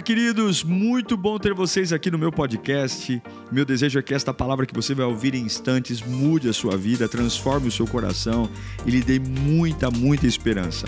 Queridos, 0.00 0.62
muito 0.62 1.16
bom 1.16 1.38
ter 1.38 1.52
vocês 1.52 1.92
aqui 1.92 2.10
no 2.10 2.18
meu 2.18 2.30
podcast. 2.30 3.20
Meu 3.50 3.64
desejo 3.64 3.98
é 3.98 4.02
que 4.02 4.14
esta 4.14 4.32
palavra 4.32 4.64
que 4.64 4.74
você 4.74 4.94
vai 4.94 5.04
ouvir 5.04 5.34
em 5.34 5.42
instantes 5.42 6.00
mude 6.00 6.48
a 6.48 6.52
sua 6.52 6.76
vida, 6.76 7.08
transforme 7.08 7.68
o 7.68 7.72
seu 7.72 7.86
coração 7.86 8.48
e 8.86 8.90
lhe 8.90 9.02
dê 9.02 9.18
muita, 9.18 9.90
muita 9.90 10.26
esperança. 10.26 10.86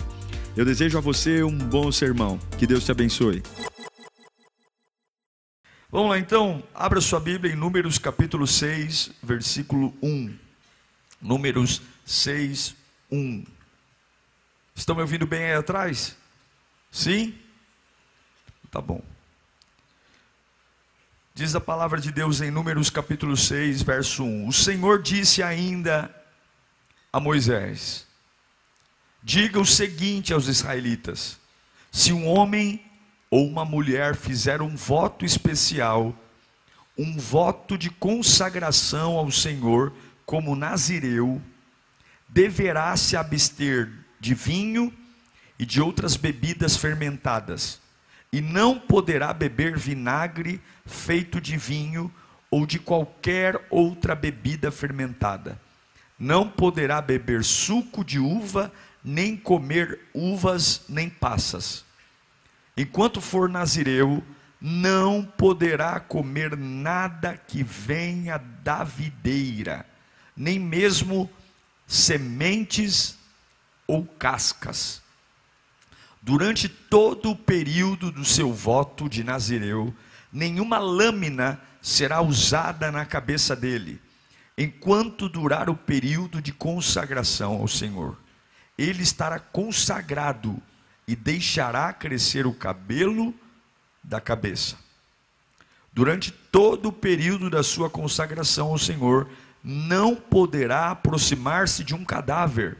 Eu 0.56 0.64
desejo 0.64 0.96
a 0.96 1.00
você 1.00 1.42
um 1.42 1.58
bom 1.58 1.90
sermão. 1.90 2.38
Que 2.56 2.66
Deus 2.66 2.84
te 2.84 2.92
abençoe. 2.92 3.42
Vamos 5.90 6.10
lá 6.10 6.18
então, 6.18 6.62
abra 6.72 7.00
sua 7.00 7.18
Bíblia 7.18 7.52
em 7.52 7.56
Números 7.56 7.98
capítulo 7.98 8.46
6, 8.46 9.10
versículo 9.22 9.92
1. 10.00 10.34
Números 11.20 11.82
6, 12.06 12.76
1. 13.10 13.44
Estão 14.74 14.94
me 14.94 15.02
ouvindo 15.02 15.26
bem 15.26 15.44
aí 15.44 15.54
atrás? 15.54 16.16
Sim? 16.92 17.34
Tá 18.70 18.80
bom. 18.80 19.02
Diz 21.34 21.56
a 21.56 21.60
palavra 21.60 22.00
de 22.00 22.12
Deus 22.12 22.40
em 22.40 22.52
Números 22.52 22.88
capítulo 22.88 23.36
6, 23.36 23.82
verso 23.82 24.22
1: 24.22 24.46
O 24.46 24.52
Senhor 24.52 25.02
disse 25.02 25.42
ainda 25.42 26.14
a 27.12 27.18
Moisés: 27.18 28.06
Diga 29.24 29.58
o 29.58 29.66
seguinte 29.66 30.32
aos 30.32 30.46
israelitas: 30.46 31.40
se 31.90 32.12
um 32.12 32.28
homem 32.28 32.80
ou 33.28 33.44
uma 33.44 33.64
mulher 33.64 34.14
fizer 34.14 34.62
um 34.62 34.76
voto 34.76 35.24
especial, 35.24 36.14
um 36.96 37.18
voto 37.18 37.76
de 37.76 37.90
consagração 37.90 39.16
ao 39.16 39.32
Senhor 39.32 39.92
como 40.24 40.54
nazireu, 40.54 41.42
deverá 42.28 42.96
se 42.96 43.16
abster 43.16 43.90
de 44.20 44.32
vinho 44.32 44.96
e 45.58 45.66
de 45.66 45.80
outras 45.80 46.14
bebidas 46.14 46.76
fermentadas 46.76 47.79
e 48.32 48.40
não 48.40 48.78
poderá 48.78 49.32
beber 49.32 49.76
vinagre 49.76 50.60
feito 50.86 51.40
de 51.40 51.56
vinho 51.56 52.12
ou 52.50 52.64
de 52.64 52.78
qualquer 52.78 53.66
outra 53.68 54.14
bebida 54.14 54.70
fermentada. 54.70 55.60
Não 56.18 56.48
poderá 56.48 57.00
beber 57.00 57.42
suco 57.42 58.04
de 58.04 58.18
uva, 58.18 58.72
nem 59.02 59.36
comer 59.36 59.98
uvas 60.14 60.82
nem 60.88 61.08
passas. 61.08 61.84
Enquanto 62.76 63.20
for 63.20 63.48
nazireu, 63.48 64.22
não 64.60 65.24
poderá 65.24 65.98
comer 65.98 66.56
nada 66.56 67.36
que 67.36 67.62
venha 67.62 68.38
da 68.62 68.84
videira, 68.84 69.86
nem 70.36 70.58
mesmo 70.58 71.30
sementes 71.86 73.18
ou 73.86 74.04
cascas 74.04 75.02
Durante 76.22 76.68
todo 76.68 77.30
o 77.30 77.36
período 77.36 78.10
do 78.10 78.24
seu 78.24 78.52
voto 78.52 79.08
de 79.08 79.24
Nazireu, 79.24 79.94
nenhuma 80.32 80.78
lâmina 80.78 81.60
será 81.80 82.20
usada 82.20 82.92
na 82.92 83.06
cabeça 83.06 83.56
dele, 83.56 84.00
enquanto 84.56 85.28
durar 85.28 85.70
o 85.70 85.76
período 85.76 86.42
de 86.42 86.52
consagração 86.52 87.54
ao 87.54 87.68
Senhor. 87.68 88.18
Ele 88.76 89.02
estará 89.02 89.38
consagrado 89.38 90.60
e 91.08 91.16
deixará 91.16 91.92
crescer 91.92 92.46
o 92.46 92.52
cabelo 92.52 93.34
da 94.04 94.20
cabeça. 94.20 94.76
Durante 95.92 96.30
todo 96.30 96.90
o 96.90 96.92
período 96.92 97.50
da 97.50 97.62
sua 97.62 97.90
consagração 97.90 98.68
ao 98.68 98.78
Senhor, 98.78 99.28
não 99.64 100.14
poderá 100.14 100.90
aproximar-se 100.90 101.82
de 101.82 101.94
um 101.94 102.04
cadáver, 102.04 102.78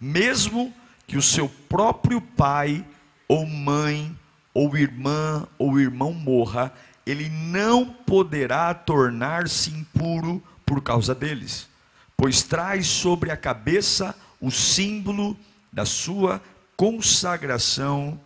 mesmo 0.00 0.72
que 0.72 0.87
o 1.16 1.22
seu 1.22 1.48
próprio 1.68 2.20
pai 2.20 2.84
ou 3.26 3.46
mãe 3.46 4.14
ou 4.52 4.76
irmã 4.76 5.46
ou 5.58 5.78
irmão 5.78 6.12
morra, 6.12 6.72
ele 7.06 7.28
não 7.28 7.86
poderá 7.86 8.74
tornar-se 8.74 9.70
impuro 9.70 10.42
por 10.66 10.82
causa 10.82 11.14
deles, 11.14 11.68
pois 12.16 12.42
traz 12.42 12.86
sobre 12.86 13.30
a 13.30 13.36
cabeça 13.36 14.14
o 14.40 14.50
símbolo 14.50 15.36
da 15.72 15.86
sua 15.86 16.42
consagração 16.76 18.20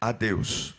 a 0.00 0.12
Deus. 0.12 0.74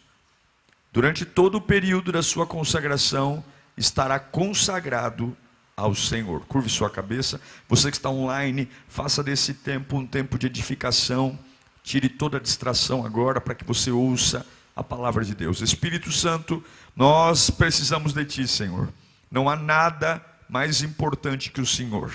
Durante 0.94 1.26
todo 1.26 1.56
o 1.56 1.62
período 1.62 2.12
da 2.12 2.22
sua 2.22 2.46
consagração, 2.46 3.44
estará 3.78 4.20
consagrado 4.20 5.36
ao 5.76 5.96
Senhor. 5.96 6.42
Curve 6.46 6.70
sua 6.70 6.90
cabeça. 6.90 7.40
Você 7.68 7.90
que 7.90 7.98
está 7.98 8.10
online, 8.10 8.70
faça 8.88 9.24
desse 9.24 9.54
tempo 9.54 9.98
um 9.98 10.06
tempo 10.06 10.38
de 10.38 10.48
edificação. 10.48 11.38
Tire 11.84 12.10
toda 12.10 12.38
a 12.38 12.40
distração 12.40 13.06
agora 13.06 13.42
para 13.42 13.56
que 13.56 13.66
você 13.66 13.92
ouça 13.92 14.46
a 14.76 14.84
palavra 14.84 15.26
de 15.26 15.36
Deus. 15.36 15.62
Espírito 15.62 16.12
Santo, 16.12 16.64
nós 16.96 17.50
precisamos 17.50 18.14
de 18.14 18.24
Ti, 18.26 18.48
Senhor. 18.48 18.90
Não 19.30 19.50
há 19.50 19.56
nada 19.56 20.24
mais 20.48 20.82
importante 20.82 21.52
que 21.52 21.62
o 21.62 21.66
Senhor. 21.66 22.14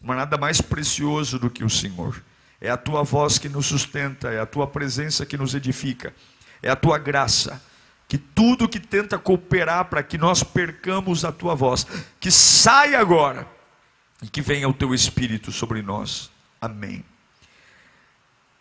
Não 0.00 0.12
há 0.12 0.16
nada 0.16 0.36
mais 0.36 0.60
precioso 0.60 1.38
do 1.38 1.50
que 1.50 1.64
o 1.64 1.70
Senhor. 1.70 2.22
É 2.60 2.70
a 2.70 2.76
Tua 2.76 3.02
voz 3.02 3.38
que 3.38 3.48
nos 3.48 3.66
sustenta, 3.66 4.30
é 4.30 4.40
a 4.40 4.46
Tua 4.46 4.66
presença 4.66 5.24
que 5.24 5.36
nos 5.36 5.54
edifica, 5.54 6.14
é 6.62 6.70
a 6.70 6.76
Tua 6.76 6.98
graça 6.98 7.60
que 8.08 8.16
tudo 8.16 8.68
que 8.68 8.80
tenta 8.80 9.18
cooperar 9.18 9.84
para 9.84 10.02
que 10.02 10.16
nós 10.16 10.42
percamos 10.42 11.26
a 11.26 11.30
tua 11.30 11.54
voz, 11.54 11.86
que 12.18 12.30
saia 12.30 12.98
agora 12.98 13.46
e 14.22 14.26
que 14.26 14.40
venha 14.40 14.66
o 14.66 14.72
teu 14.72 14.94
espírito 14.94 15.52
sobre 15.52 15.82
nós. 15.82 16.30
Amém. 16.58 17.04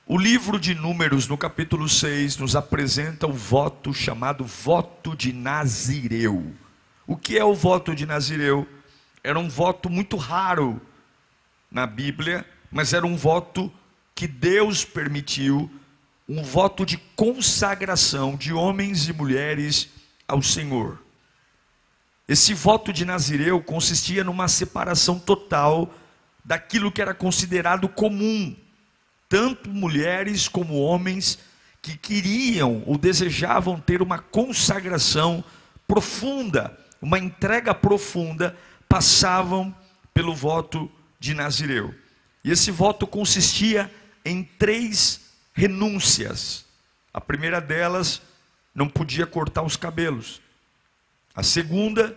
O 0.06 0.18
livro 0.18 0.60
de 0.60 0.76
Números, 0.76 1.28
no 1.28 1.38
capítulo 1.38 1.88
6, 1.88 2.38
nos 2.38 2.56
apresenta 2.56 3.26
o 3.26 3.34
voto 3.34 3.94
chamado 3.94 4.44
voto 4.44 5.16
de 5.16 5.32
Nazireu. 5.32 6.54
O 7.06 7.16
que 7.16 7.38
é 7.38 7.44
o 7.44 7.56
voto 7.56 7.96
de 7.96 8.06
Nazireu? 8.06 8.68
Era 9.24 9.40
um 9.40 9.50
voto 9.50 9.90
muito 9.90 10.18
raro 10.18 10.82
na 11.72 11.86
Bíblia, 11.86 12.46
mas 12.72 12.94
era 12.94 13.06
um 13.06 13.18
voto 13.18 13.72
que 14.14 14.28
Deus 14.28 14.84
permitiu 14.84 15.72
um 16.28 16.44
voto 16.44 16.86
de 16.86 16.98
consagração 17.16 18.36
de 18.36 18.52
homens 18.52 19.08
e 19.08 19.14
mulheres 19.14 19.90
ao 20.28 20.42
Senhor. 20.42 21.02
Esse 22.28 22.54
voto 22.54 22.92
de 22.92 23.06
Nazireu 23.06 23.62
consistia 23.62 24.24
numa 24.24 24.50
separação 24.50 25.18
total 25.18 25.94
daquilo 26.44 26.92
que 26.92 27.02
era 27.02 27.14
considerado 27.14 27.88
comum, 27.88 28.54
tanto 29.30 29.70
mulheres 29.70 30.48
como 30.48 30.82
homens 30.82 31.40
que 31.82 31.98
queriam 31.98 32.84
ou 32.86 32.98
desejavam 32.98 33.80
ter 33.80 34.02
uma 34.02 34.20
consagração 34.20 35.42
profunda, 35.88 36.78
uma 37.02 37.18
entrega 37.18 37.74
profunda, 37.74 38.58
passavam 38.90 39.74
pelo 40.14 40.36
voto 40.36 40.92
de 41.18 41.34
Nazireu. 41.34 41.96
E 42.44 42.52
esse 42.52 42.72
voto 42.72 43.08
consistia 43.08 43.90
em 44.26 44.44
três 44.44 45.27
renúncias. 45.58 46.64
A 47.12 47.20
primeira 47.20 47.60
delas, 47.60 48.22
não 48.76 48.88
podia 48.88 49.26
cortar 49.26 49.64
os 49.64 49.76
cabelos. 49.76 50.40
A 51.34 51.42
segunda, 51.42 52.16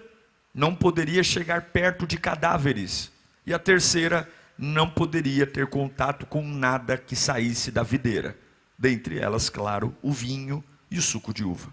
não 0.55 0.75
poderia 0.77 1.25
chegar 1.25 1.63
perto 1.71 2.07
de 2.07 2.19
cadáveres. 2.19 3.11
E 3.47 3.55
a 3.55 3.59
terceira, 3.59 4.31
não 4.59 4.91
poderia 4.91 5.47
ter 5.47 5.67
contato 5.69 6.27
com 6.27 6.47
nada 6.47 6.99
que 6.99 7.17
saísse 7.17 7.71
da 7.71 7.83
videira. 7.83 8.37
Dentre 8.79 9.19
elas, 9.19 9.49
claro, 9.49 9.97
o 10.03 10.13
vinho 10.13 10.63
e 10.91 10.99
o 10.99 11.03
suco 11.03 11.33
de 11.33 11.43
uva. 11.43 11.73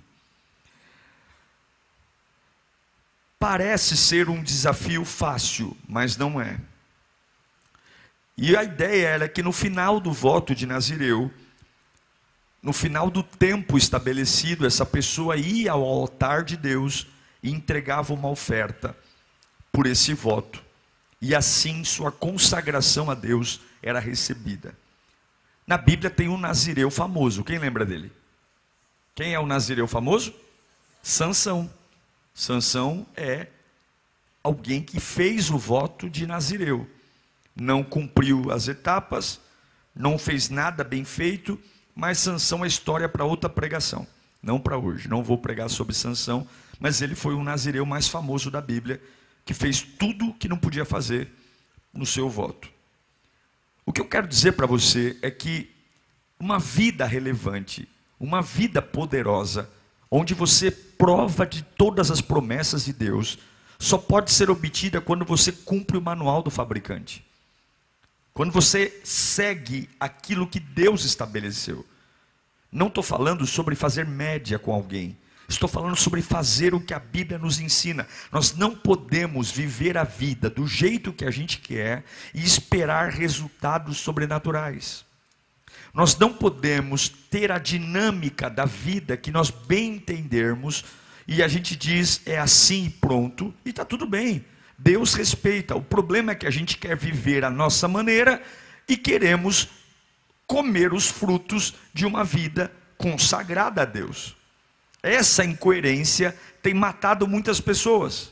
Parece 3.37 3.97
ser 3.97 4.29
um 4.29 4.41
desafio 4.41 5.03
fácil, 5.03 5.75
mas 5.87 6.15
não 6.15 6.39
é. 6.39 6.61
E 8.37 8.55
a 8.55 8.63
ideia 8.63 9.07
era 9.07 9.27
que 9.27 9.43
no 9.43 9.51
final 9.51 9.99
do 9.99 10.13
voto 10.13 10.55
de 10.55 10.65
Nazireu, 10.65 11.29
no 12.61 12.73
final 12.73 13.09
do 13.09 13.23
tempo 13.23 13.77
estabelecido, 13.77 14.65
essa 14.65 14.85
pessoa 14.85 15.37
ia 15.37 15.71
ao 15.71 15.83
altar 15.83 16.43
de 16.43 16.57
Deus 16.57 17.07
e 17.41 17.51
entregava 17.51 18.13
uma 18.13 18.29
oferta 18.29 18.95
por 19.71 19.85
esse 19.85 20.13
voto. 20.13 20.63
E 21.21 21.35
assim 21.35 21.83
sua 21.83 22.11
consagração 22.11 23.09
a 23.09 23.13
Deus 23.15 23.61
era 23.81 23.99
recebida. 23.99 24.75
Na 25.65 25.77
Bíblia 25.77 26.09
tem 26.09 26.27
um 26.27 26.37
nazireu 26.37 26.89
famoso. 26.89 27.43
Quem 27.43 27.59
lembra 27.59 27.85
dele? 27.85 28.11
Quem 29.13 29.33
é 29.33 29.39
o 29.39 29.45
nazireu 29.45 29.87
famoso? 29.87 30.33
Sansão. 31.01 31.69
Sansão 32.33 33.05
é 33.15 33.47
alguém 34.43 34.81
que 34.81 34.99
fez 34.99 35.49
o 35.49 35.57
voto 35.57 36.09
de 36.09 36.25
nazireu. 36.25 36.89
Não 37.55 37.83
cumpriu 37.83 38.51
as 38.51 38.67
etapas, 38.67 39.39
não 39.95 40.17
fez 40.17 40.49
nada 40.49 40.83
bem 40.83 41.03
feito, 41.03 41.59
mas 41.97 42.19
Sansão 42.19 42.63
é 42.63 42.67
história 42.67 43.09
para 43.09 43.25
outra 43.25 43.49
pregação, 43.49 44.05
não 44.39 44.59
para 44.59 44.77
hoje. 44.77 45.09
Não 45.09 45.23
vou 45.23 45.35
pregar 45.35 45.67
sobre 45.67 45.95
Sansão, 45.95 46.47
mas 46.79 47.01
ele 47.01 47.15
foi 47.15 47.33
o 47.33 47.43
nazireu 47.43 47.87
mais 47.87 48.07
famoso 48.07 48.51
da 48.51 48.61
Bíblia, 48.61 49.01
que 49.43 49.51
fez 49.51 49.81
tudo 49.81 50.35
que 50.35 50.47
não 50.47 50.59
podia 50.59 50.85
fazer 50.85 51.27
no 51.91 52.05
seu 52.05 52.29
voto. 52.29 52.69
O 53.83 53.91
que 53.91 53.99
eu 53.99 54.05
quero 54.05 54.27
dizer 54.27 54.51
para 54.51 54.67
você 54.67 55.17
é 55.23 55.31
que 55.31 55.71
uma 56.39 56.59
vida 56.59 57.03
relevante, 57.03 57.89
uma 58.19 58.43
vida 58.43 58.79
poderosa, 58.79 59.67
onde 60.11 60.35
você 60.35 60.69
prova 60.69 61.47
de 61.47 61.63
todas 61.63 62.11
as 62.11 62.21
promessas 62.21 62.85
de 62.85 62.93
Deus, 62.93 63.39
só 63.79 63.97
pode 63.97 64.31
ser 64.31 64.51
obtida 64.51 65.01
quando 65.01 65.25
você 65.25 65.51
cumpre 65.51 65.97
o 65.97 66.01
manual 66.01 66.43
do 66.43 66.51
fabricante. 66.51 67.26
Quando 68.37 68.51
você 68.51 69.01
segue 69.03 69.89
aquilo 69.99 70.45
que 70.45 70.59
Deus 70.59 71.03
estabeleceu. 71.03 71.83
Não 72.71 72.85
estou 72.85 73.03
falando 73.03 73.47
sobre 73.47 73.73
fazer 73.73 74.05
média 74.05 74.59
com 74.59 74.71
alguém. 74.71 75.17
Estou 75.49 75.67
falando 75.67 75.95
sobre 75.95 76.21
fazer 76.21 76.75
o 76.75 76.79
que 76.79 76.93
a 76.93 76.99
Bíblia 76.99 77.39
nos 77.39 77.59
ensina. 77.59 78.05
Nós 78.31 78.55
não 78.55 78.75
podemos 78.75 79.49
viver 79.49 79.97
a 79.97 80.03
vida 80.03 80.51
do 80.51 80.67
jeito 80.67 81.11
que 81.11 81.25
a 81.25 81.31
gente 81.31 81.57
quer 81.57 82.03
e 82.31 82.43
esperar 82.43 83.09
resultados 83.09 83.97
sobrenaturais. 83.97 85.03
Nós 85.91 86.15
não 86.15 86.31
podemos 86.31 87.09
ter 87.09 87.51
a 87.51 87.57
dinâmica 87.57 88.51
da 88.51 88.65
vida 88.65 89.17
que 89.17 89.31
nós 89.31 89.49
bem 89.49 89.95
entendermos 89.95 90.85
e 91.27 91.41
a 91.41 91.47
gente 91.47 91.75
diz 91.75 92.21
é 92.23 92.37
assim 92.37 92.85
e 92.85 92.89
pronto, 92.91 93.51
e 93.65 93.71
está 93.71 93.83
tudo 93.83 94.05
bem. 94.05 94.45
Deus 94.77 95.13
respeita. 95.13 95.75
O 95.75 95.81
problema 95.81 96.31
é 96.31 96.35
que 96.35 96.45
a 96.45 96.51
gente 96.51 96.77
quer 96.77 96.95
viver 96.95 97.43
a 97.43 97.49
nossa 97.49 97.87
maneira 97.87 98.41
e 98.87 98.95
queremos 98.95 99.69
comer 100.45 100.93
os 100.93 101.07
frutos 101.07 101.73
de 101.93 102.05
uma 102.05 102.23
vida 102.23 102.71
consagrada 102.97 103.81
a 103.81 103.85
Deus. 103.85 104.35
Essa 105.01 105.43
incoerência 105.43 106.35
tem 106.61 106.73
matado 106.73 107.27
muitas 107.27 107.59
pessoas. 107.59 108.31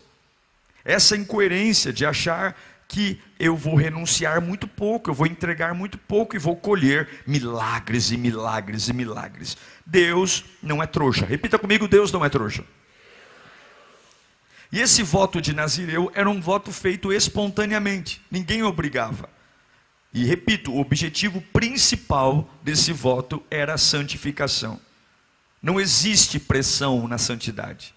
Essa 0.84 1.16
incoerência 1.16 1.92
de 1.92 2.06
achar 2.06 2.56
que 2.88 3.20
eu 3.40 3.56
vou 3.56 3.76
renunciar 3.76 4.40
muito 4.40 4.68
pouco, 4.68 5.10
eu 5.10 5.14
vou 5.14 5.26
entregar 5.26 5.74
muito 5.74 5.98
pouco 5.98 6.36
e 6.36 6.40
vou 6.40 6.56
colher 6.56 7.08
milagres 7.26 8.12
e 8.12 8.18
milagres 8.18 8.88
e 8.88 8.94
milagres. 8.94 9.58
Deus 9.86 10.46
não 10.62 10.82
é 10.82 10.88
trouxa. 10.88 11.26
Repita 11.26 11.58
comigo: 11.58 11.88
Deus 11.88 12.12
não 12.12 12.24
é 12.24 12.30
trouxa. 12.30 12.64
E 14.75 14.81
esse 14.81 15.01
voto 15.04 15.42
de 15.42 15.54
Nazireu 15.54 16.12
era 16.13 16.30
um 16.30 16.42
voto 16.42 16.69
feito 16.69 17.13
espontaneamente, 17.13 18.22
ninguém 18.30 18.62
obrigava. 18.62 19.30
E 20.13 20.25
repito, 20.25 20.69
o 20.69 20.81
objetivo 20.81 21.39
principal 21.54 22.50
desse 22.62 22.92
voto 22.92 23.42
era 23.50 23.75
a 23.75 23.77
santificação. 23.77 24.77
Não 25.63 25.80
existe 25.80 26.42
pressão 26.42 27.07
na 27.07 27.18
santidade. 27.18 27.95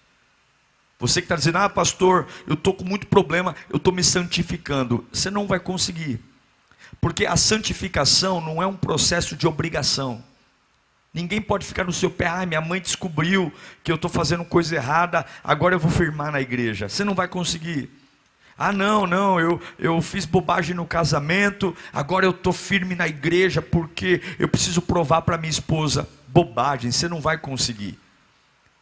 Você 0.97 1.19
que 1.19 1.25
está 1.25 1.35
dizendo, 1.35 1.57
ah, 1.57 1.67
pastor, 1.67 2.29
eu 2.47 2.53
estou 2.53 2.73
com 2.73 2.85
muito 2.85 3.07
problema, 3.07 3.57
eu 3.69 3.75
estou 3.75 3.91
me 3.91 4.01
santificando. 4.01 5.05
Você 5.11 5.29
não 5.29 5.47
vai 5.47 5.59
conseguir. 5.59 6.21
Porque 7.01 7.25
a 7.25 7.35
santificação 7.35 8.39
não 8.39 8.63
é 8.63 8.65
um 8.65 8.77
processo 8.77 9.35
de 9.35 9.45
obrigação. 9.45 10.23
Ninguém 11.13 11.41
pode 11.41 11.65
ficar 11.65 11.83
no 11.83 11.91
seu 11.91 12.09
pé, 12.09 12.27
ah, 12.27 12.45
minha 12.45 12.61
mãe 12.61 12.79
descobriu 12.79 13.51
que 13.83 13.91
eu 13.91 13.95
estou 13.95 14.09
fazendo 14.09 14.45
coisa 14.45 14.75
errada, 14.75 15.25
agora 15.43 15.73
eu 15.73 15.79
vou 15.79 15.89
firmar 15.89 16.31
na 16.31 16.39
igreja. 16.39 16.87
Você 16.87 17.03
não 17.03 17.15
vai 17.15 17.27
conseguir. 17.27 17.89
Ah, 18.55 18.71
não, 18.71 19.07
não, 19.07 19.39
eu, 19.39 19.59
eu 19.79 20.01
fiz 20.01 20.25
bobagem 20.25 20.75
no 20.75 20.85
casamento, 20.85 21.75
agora 21.93 22.25
eu 22.25 22.31
estou 22.31 22.53
firme 22.53 22.93
na 22.93 23.07
igreja 23.07 23.61
porque 23.61 24.21
eu 24.37 24.47
preciso 24.47 24.81
provar 24.81 25.21
para 25.21 25.37
minha 25.37 25.49
esposa. 25.49 26.07
Bobagem, 26.27 26.91
você 26.91 27.07
não 27.07 27.21
vai 27.21 27.37
conseguir. 27.37 27.97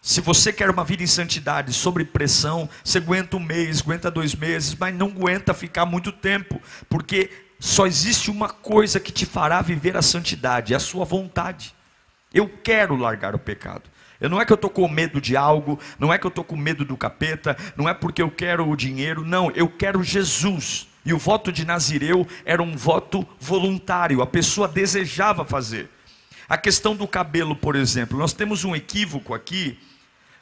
Se 0.01 0.19
você 0.19 0.51
quer 0.51 0.69
uma 0.69 0.83
vida 0.83 1.03
em 1.03 1.07
santidade, 1.07 1.71
sobre 1.73 2.03
pressão, 2.03 2.69
você 2.83 2.97
aguenta 2.97 3.38
um 3.38 3.39
mês, 3.39 3.81
aguenta 3.81 4.12
dois 4.12 4.33
meses, 4.35 4.75
mas 4.75 4.95
não 4.95 5.07
aguenta 5.07 5.53
ficar 5.53 5.85
muito 5.85 6.12
tempo, 6.12 6.62
porque 6.89 7.30
só 7.59 7.85
existe 7.85 8.30
uma 8.30 8.50
coisa 8.50 9.00
que 9.00 9.12
te 9.12 9.25
fará 9.25 9.62
viver 9.62 9.95
a 9.95 10.01
santidade, 10.01 10.73
é 10.73 10.77
a 10.77 10.80
sua 10.80 11.06
vontade. 11.06 11.76
Eu 12.33 12.50
quero 12.63 12.95
largar 12.95 13.35
o 13.35 13.39
pecado. 13.39 13.83
Eu 14.19 14.29
não 14.29 14.41
é 14.41 14.45
que 14.45 14.51
eu 14.51 14.56
estou 14.56 14.69
com 14.69 14.88
medo 14.88 15.21
de 15.21 15.38
algo, 15.38 15.79
não 16.00 16.12
é 16.12 16.18
que 16.18 16.25
eu 16.25 16.29
estou 16.29 16.44
com 16.44 16.56
medo 16.56 16.83
do 16.83 16.97
capeta, 16.97 17.56
não 17.75 17.88
é 17.88 17.94
porque 17.94 18.21
eu 18.21 18.31
quero 18.31 18.68
o 18.68 18.75
dinheiro, 18.75 19.24
não, 19.24 19.51
eu 19.51 19.69
quero 19.69 20.03
Jesus. 20.03 20.88
E 21.06 21.13
o 21.13 21.18
voto 21.18 21.51
de 21.51 21.65
Nazireu 21.65 22.27
era 22.44 22.62
um 22.62 22.75
voto 22.75 23.25
voluntário, 23.39 24.21
a 24.21 24.27
pessoa 24.27 24.68
desejava 24.68 25.45
fazer. 25.45 25.89
A 26.50 26.57
questão 26.57 26.95
do 26.95 27.07
cabelo, 27.07 27.56
por 27.56 27.75
exemplo, 27.75 28.18
nós 28.18 28.33
temos 28.33 28.63
um 28.63 28.75
equívoco 28.75 29.33
aqui, 29.33 29.77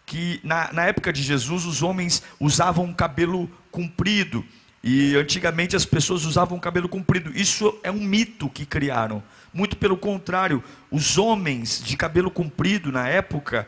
que 0.05 0.39
na, 0.43 0.71
na 0.71 0.85
época 0.85 1.11
de 1.11 1.21
Jesus 1.21 1.65
os 1.65 1.81
homens 1.81 2.23
usavam 2.39 2.85
um 2.85 2.93
cabelo 2.93 3.49
comprido, 3.71 4.45
e 4.87 5.15
antigamente 5.15 5.75
as 5.75 5.83
pessoas 5.83 6.25
usavam 6.25 6.59
cabelo 6.59 6.87
comprido. 6.87 7.35
Isso 7.35 7.75
é 7.81 7.89
um 7.89 7.99
mito 7.99 8.47
que 8.47 8.67
criaram. 8.67 9.23
Muito 9.51 9.77
pelo 9.77 9.97
contrário, 9.97 10.63
os 10.91 11.17
homens 11.17 11.81
de 11.83 11.97
cabelo 11.97 12.29
comprido 12.29 12.91
na 12.91 13.09
época 13.09 13.67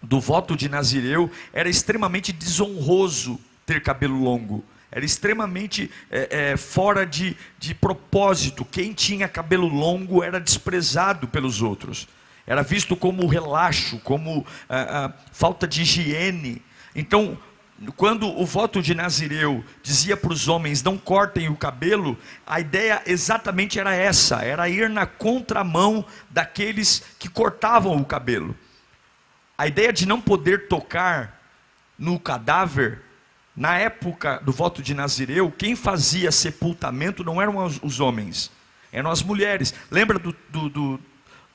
do 0.00 0.20
voto 0.20 0.56
de 0.56 0.68
Nazireu 0.68 1.28
era 1.52 1.68
extremamente 1.68 2.32
desonroso 2.32 3.40
ter 3.66 3.82
cabelo 3.82 4.22
longo. 4.22 4.64
Era 4.92 5.04
extremamente 5.04 5.90
é, 6.08 6.52
é, 6.52 6.56
fora 6.56 7.04
de, 7.04 7.36
de 7.58 7.74
propósito. 7.74 8.64
Quem 8.64 8.92
tinha 8.92 9.26
cabelo 9.26 9.66
longo 9.66 10.22
era 10.22 10.38
desprezado 10.38 11.26
pelos 11.26 11.62
outros. 11.62 12.06
Era 12.46 12.62
visto 12.62 12.94
como 12.94 13.26
relaxo, 13.26 13.98
como 14.04 14.46
ah, 14.68 15.10
ah, 15.10 15.12
falta 15.32 15.66
de 15.66 15.82
higiene. 15.82 16.62
Então, 16.94 17.36
quando 17.96 18.28
o 18.28 18.44
voto 18.44 18.82
de 18.82 18.92
Nazireu 18.92 19.64
dizia 19.82 20.16
para 20.16 20.32
os 20.32 20.48
homens 20.48 20.82
não 20.82 20.98
cortem 20.98 21.48
o 21.48 21.56
cabelo, 21.56 22.18
a 22.44 22.58
ideia 22.58 23.00
exatamente 23.06 23.78
era 23.78 23.94
essa: 23.94 24.42
era 24.42 24.68
ir 24.68 24.90
na 24.90 25.06
contramão 25.06 26.04
daqueles 26.28 27.04
que 27.18 27.28
cortavam 27.28 27.96
o 27.96 28.04
cabelo. 28.04 28.56
A 29.56 29.68
ideia 29.68 29.92
de 29.92 30.06
não 30.06 30.20
poder 30.20 30.66
tocar 30.66 31.40
no 31.96 32.18
cadáver, 32.18 33.02
na 33.54 33.76
época 33.76 34.40
do 34.44 34.52
voto 34.52 34.82
de 34.82 34.94
Nazireu, 34.94 35.50
quem 35.50 35.74
fazia 35.74 36.30
sepultamento 36.30 37.24
não 37.24 37.42
eram 37.42 37.64
os, 37.82 38.00
homens, 38.00 38.50
eram 38.92 39.10
as 39.10 39.22
mulheres. 39.22 39.74
Lembra 39.90 40.18
do, 40.18 40.34
do, 40.48 40.68
do, 40.68 41.00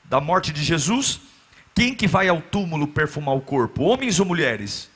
da 0.04 0.20
morte 0.20 0.52
de 0.52 0.62
Jesus? 0.62 1.20
Quem 1.74 1.94
que 1.94 2.06
vai 2.06 2.28
ao 2.28 2.40
túmulo 2.40 2.86
perfumar 2.86 3.34
o 3.34 3.40
corpo? 3.40 3.82
Homens 3.82 4.20
ou 4.20 4.26
mulheres? 4.26 4.90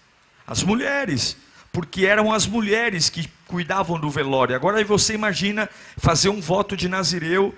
As 0.49 0.63
mulheres, 0.63 1.37
porque 1.71 2.07
eram 2.07 2.33
as 2.33 2.47
mulheres 2.47 3.11
que 3.11 3.29
cuidavam 3.47 4.01
do 4.01 4.09
velório. 4.09 4.57
Agora 4.57 4.83
você 4.83 5.13
imagina 5.13 5.69
fazer 5.99 6.31
um 6.31 6.41
voto 6.41 6.75
de 6.75 6.89
Nazireu 6.89 7.55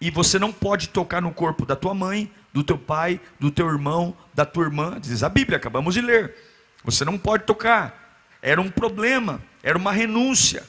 e 0.00 0.10
você 0.10 0.38
não 0.38 0.50
pode 0.50 0.88
tocar 0.88 1.20
no 1.20 1.32
corpo 1.32 1.66
da 1.66 1.76
tua 1.76 1.92
mãe, 1.92 2.32
do 2.50 2.64
teu 2.64 2.78
pai, 2.78 3.20
do 3.38 3.50
teu 3.50 3.68
irmão, 3.68 4.16
da 4.32 4.46
tua 4.46 4.64
irmã. 4.64 4.98
Diz 4.98 5.22
a 5.22 5.28
Bíblia, 5.28 5.58
acabamos 5.58 5.92
de 5.92 6.00
ler. 6.00 6.34
Você 6.82 7.04
não 7.04 7.18
pode 7.18 7.44
tocar. 7.44 8.18
Era 8.40 8.58
um 8.58 8.70
problema, 8.70 9.42
era 9.62 9.76
uma 9.76 9.92
renúncia. 9.92 10.64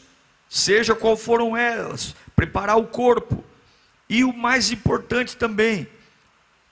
Seja 0.49 0.93
qual 0.93 1.15
foram 1.15 1.55
elas, 1.55 2.13
preparar 2.35 2.77
o 2.77 2.87
corpo. 2.87 3.45
E 4.09 4.25
o 4.25 4.33
mais 4.33 4.71
importante 4.71 5.37
também, 5.37 5.87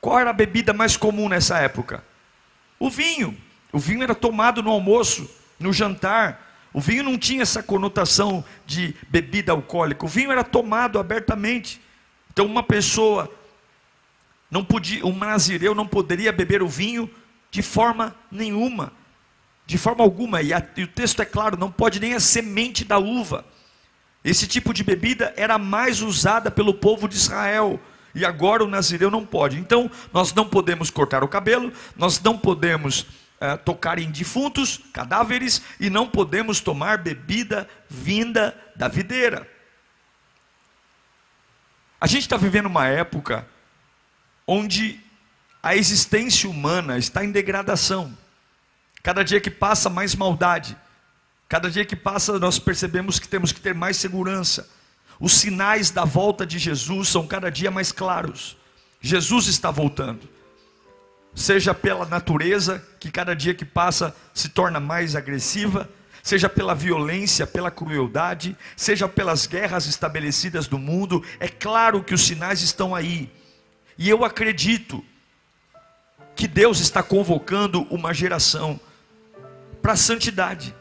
qual 0.01 0.19
era 0.19 0.31
a 0.31 0.33
bebida 0.33 0.73
mais 0.73 0.97
comum 0.97 1.29
nessa 1.29 1.57
época? 1.59 2.03
O 2.77 2.89
vinho. 2.89 3.37
O 3.71 3.79
vinho 3.79 4.03
era 4.03 4.15
tomado 4.15 4.63
no 4.63 4.71
almoço, 4.71 5.29
no 5.59 5.71
jantar. 5.71 6.47
O 6.73 6.79
vinho 6.79 7.03
não 7.03 7.17
tinha 7.17 7.43
essa 7.43 7.61
conotação 7.61 8.43
de 8.65 8.95
bebida 9.09 9.51
alcoólica. 9.51 10.05
O 10.05 10.09
vinho 10.09 10.31
era 10.31 10.43
tomado 10.43 10.99
abertamente. 10.99 11.81
Então 12.31 12.45
uma 12.45 12.63
pessoa 12.63 13.31
não 14.49 14.63
podia, 14.63 15.05
um 15.05 15.15
nazireu 15.15 15.75
não 15.75 15.87
poderia 15.87 16.31
beber 16.31 16.61
o 16.61 16.67
vinho 16.67 17.09
de 17.51 17.61
forma 17.61 18.15
nenhuma, 18.31 18.91
de 19.65 19.77
forma 19.77 20.03
alguma. 20.03 20.41
E, 20.41 20.53
a, 20.53 20.65
e 20.75 20.83
o 20.83 20.87
texto 20.87 21.21
é 21.21 21.25
claro, 21.25 21.57
não 21.57 21.71
pode 21.71 21.99
nem 21.99 22.13
a 22.13 22.19
semente 22.19 22.83
da 22.83 22.97
uva. 22.97 23.45
Esse 24.23 24.47
tipo 24.47 24.73
de 24.73 24.83
bebida 24.83 25.33
era 25.37 25.57
mais 25.57 26.01
usada 26.01 26.51
pelo 26.51 26.73
povo 26.73 27.07
de 27.07 27.15
Israel. 27.15 27.79
E 28.13 28.25
agora 28.25 28.63
o 28.63 28.67
nazireu 28.67 29.11
não 29.11 29.25
pode. 29.25 29.57
Então, 29.57 29.89
nós 30.11 30.33
não 30.33 30.47
podemos 30.47 30.89
cortar 30.89 31.23
o 31.23 31.27
cabelo, 31.27 31.71
nós 31.95 32.19
não 32.19 32.37
podemos 32.37 33.05
é, 33.41 33.55
tocar 33.55 33.99
em 33.99 34.11
defuntos, 34.11 34.81
cadáveres, 34.91 35.61
e 35.79 35.89
não 35.89 36.07
podemos 36.07 36.59
tomar 36.59 36.97
bebida 36.97 37.67
vinda 37.89 38.57
da 38.75 38.87
videira. 38.87 39.49
A 42.01 42.07
gente 42.07 42.23
está 42.23 42.35
vivendo 42.35 42.65
uma 42.65 42.87
época 42.87 43.47
onde 44.45 44.99
a 45.63 45.75
existência 45.75 46.49
humana 46.49 46.97
está 46.97 47.23
em 47.23 47.31
degradação. 47.31 48.17
Cada 49.01 49.23
dia 49.23 49.39
que 49.39 49.49
passa, 49.49 49.89
mais 49.89 50.15
maldade. 50.15 50.77
Cada 51.47 51.69
dia 51.69 51.85
que 51.85 51.95
passa, 51.95 52.37
nós 52.39 52.59
percebemos 52.59 53.19
que 53.19 53.27
temos 53.27 53.51
que 53.51 53.59
ter 53.59 53.73
mais 53.73 53.97
segurança. 53.97 54.69
Os 55.19 55.33
sinais 55.33 55.89
da 55.89 56.05
volta 56.05 56.45
de 56.45 56.59
Jesus 56.59 57.09
são 57.09 57.27
cada 57.27 57.49
dia 57.49 57.71
mais 57.71 57.91
claros. 57.91 58.57
Jesus 59.01 59.47
está 59.47 59.71
voltando 59.71 60.38
seja 61.35 61.73
pela 61.73 62.05
natureza, 62.05 62.83
que 62.99 63.11
cada 63.11 63.35
dia 63.35 63.53
que 63.53 63.65
passa 63.65 64.15
se 64.33 64.49
torna 64.49 64.79
mais 64.79 65.15
agressiva, 65.15 65.89
seja 66.21 66.49
pela 66.49 66.75
violência, 66.75 67.47
pela 67.47 67.71
crueldade, 67.71 68.55
seja 68.75 69.07
pelas 69.07 69.45
guerras 69.47 69.85
estabelecidas 69.85 70.69
no 70.69 70.77
mundo, 70.77 71.23
é 71.39 71.47
claro 71.47 72.03
que 72.03 72.13
os 72.13 72.21
sinais 72.21 72.61
estão 72.61 72.93
aí. 72.93 73.31
E 73.97 74.09
eu 74.09 74.23
acredito 74.23 75.03
que 76.35 76.47
Deus 76.47 76.79
está 76.79 77.03
convocando 77.03 77.83
uma 77.89 78.13
geração 78.13 78.79
para 79.81 79.95
santidade. 79.95 80.73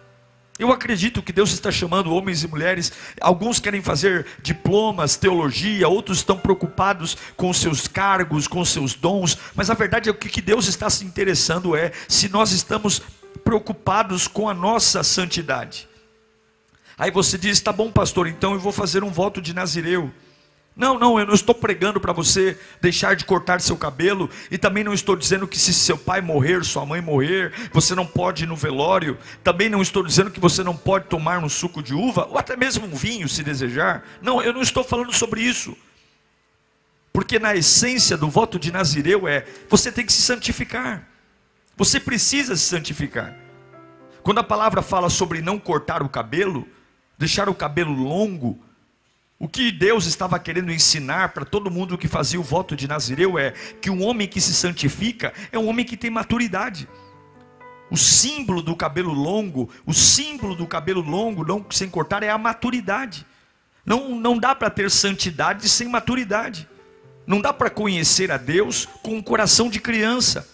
Eu 0.58 0.72
acredito 0.72 1.22
que 1.22 1.32
Deus 1.32 1.52
está 1.52 1.70
chamando 1.70 2.12
homens 2.12 2.42
e 2.42 2.48
mulheres. 2.48 2.92
Alguns 3.20 3.60
querem 3.60 3.80
fazer 3.80 4.26
diplomas, 4.42 5.14
teologia, 5.14 5.88
outros 5.88 6.18
estão 6.18 6.36
preocupados 6.36 7.16
com 7.36 7.52
seus 7.52 7.86
cargos, 7.86 8.48
com 8.48 8.64
seus 8.64 8.92
dons. 8.92 9.38
Mas 9.54 9.70
a 9.70 9.74
verdade 9.74 10.10
é 10.10 10.12
que 10.12 10.26
o 10.26 10.30
que 10.30 10.42
Deus 10.42 10.66
está 10.66 10.90
se 10.90 11.04
interessando 11.04 11.76
é 11.76 11.92
se 12.08 12.28
nós 12.28 12.50
estamos 12.50 13.00
preocupados 13.44 14.26
com 14.26 14.48
a 14.48 14.54
nossa 14.54 15.04
santidade. 15.04 15.88
Aí 16.98 17.12
você 17.12 17.38
diz: 17.38 17.60
tá 17.60 17.72
bom, 17.72 17.92
pastor, 17.92 18.26
então 18.26 18.52
eu 18.52 18.58
vou 18.58 18.72
fazer 18.72 19.04
um 19.04 19.10
voto 19.10 19.40
de 19.40 19.54
Nazireu. 19.54 20.12
Não, 20.78 20.96
não, 20.96 21.18
eu 21.18 21.26
não 21.26 21.34
estou 21.34 21.52
pregando 21.52 21.98
para 21.98 22.12
você 22.12 22.56
deixar 22.80 23.16
de 23.16 23.24
cortar 23.24 23.60
seu 23.60 23.76
cabelo, 23.76 24.30
e 24.48 24.56
também 24.56 24.84
não 24.84 24.94
estou 24.94 25.16
dizendo 25.16 25.48
que 25.48 25.58
se 25.58 25.74
seu 25.74 25.98
pai 25.98 26.20
morrer, 26.20 26.64
sua 26.64 26.86
mãe 26.86 27.00
morrer, 27.00 27.52
você 27.72 27.96
não 27.96 28.06
pode 28.06 28.44
ir 28.44 28.46
no 28.46 28.54
velório, 28.54 29.18
também 29.42 29.68
não 29.68 29.82
estou 29.82 30.04
dizendo 30.04 30.30
que 30.30 30.38
você 30.38 30.62
não 30.62 30.76
pode 30.76 31.06
tomar 31.06 31.42
um 31.42 31.48
suco 31.48 31.82
de 31.82 31.94
uva, 31.94 32.28
ou 32.30 32.38
até 32.38 32.56
mesmo 32.56 32.86
um 32.86 32.94
vinho, 32.94 33.28
se 33.28 33.42
desejar. 33.42 34.04
Não, 34.22 34.40
eu 34.40 34.52
não 34.52 34.62
estou 34.62 34.84
falando 34.84 35.12
sobre 35.12 35.42
isso. 35.42 35.76
Porque 37.12 37.40
na 37.40 37.56
essência 37.56 38.16
do 38.16 38.30
voto 38.30 38.56
de 38.56 38.70
Nazireu 38.70 39.26
é: 39.26 39.44
você 39.68 39.90
tem 39.90 40.06
que 40.06 40.12
se 40.12 40.22
santificar, 40.22 41.08
você 41.76 41.98
precisa 41.98 42.54
se 42.54 42.62
santificar. 42.62 43.34
Quando 44.22 44.38
a 44.38 44.44
palavra 44.44 44.80
fala 44.80 45.10
sobre 45.10 45.42
não 45.42 45.58
cortar 45.58 46.04
o 46.04 46.08
cabelo, 46.08 46.68
deixar 47.18 47.48
o 47.48 47.54
cabelo 47.54 47.92
longo, 47.92 48.62
o 49.38 49.48
que 49.48 49.70
Deus 49.70 50.06
estava 50.06 50.38
querendo 50.38 50.72
ensinar 50.72 51.28
para 51.28 51.44
todo 51.44 51.70
mundo 51.70 51.96
que 51.96 52.08
fazia 52.08 52.40
o 52.40 52.42
voto 52.42 52.74
de 52.74 52.88
Nazireu 52.88 53.38
é 53.38 53.52
que 53.80 53.88
um 53.88 54.02
homem 54.04 54.26
que 54.26 54.40
se 54.40 54.52
santifica 54.52 55.32
é 55.52 55.58
um 55.58 55.68
homem 55.68 55.86
que 55.86 55.96
tem 55.96 56.10
maturidade. 56.10 56.88
O 57.88 57.96
símbolo 57.96 58.60
do 58.60 58.74
cabelo 58.74 59.12
longo, 59.12 59.70
o 59.86 59.94
símbolo 59.94 60.56
do 60.56 60.66
cabelo 60.66 61.00
longo, 61.00 61.44
não 61.44 61.64
sem 61.70 61.88
cortar, 61.88 62.22
é 62.24 62.30
a 62.30 62.36
maturidade. 62.36 63.24
Não, 63.86 64.10
não 64.18 64.36
dá 64.36 64.54
para 64.56 64.68
ter 64.68 64.90
santidade 64.90 65.68
sem 65.68 65.88
maturidade. 65.88 66.68
Não 67.24 67.40
dá 67.40 67.52
para 67.52 67.70
conhecer 67.70 68.32
a 68.32 68.36
Deus 68.36 68.86
com 69.02 69.16
um 69.16 69.22
coração 69.22 69.70
de 69.70 69.78
criança. 69.78 70.48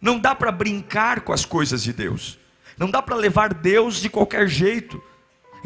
Não 0.00 0.18
dá 0.18 0.34
para 0.34 0.50
brincar 0.50 1.20
com 1.20 1.32
as 1.32 1.44
coisas 1.44 1.82
de 1.82 1.92
Deus. 1.92 2.38
Não 2.78 2.90
dá 2.90 3.02
para 3.02 3.14
levar 3.14 3.52
Deus 3.52 4.00
de 4.00 4.08
qualquer 4.08 4.48
jeito. 4.48 5.02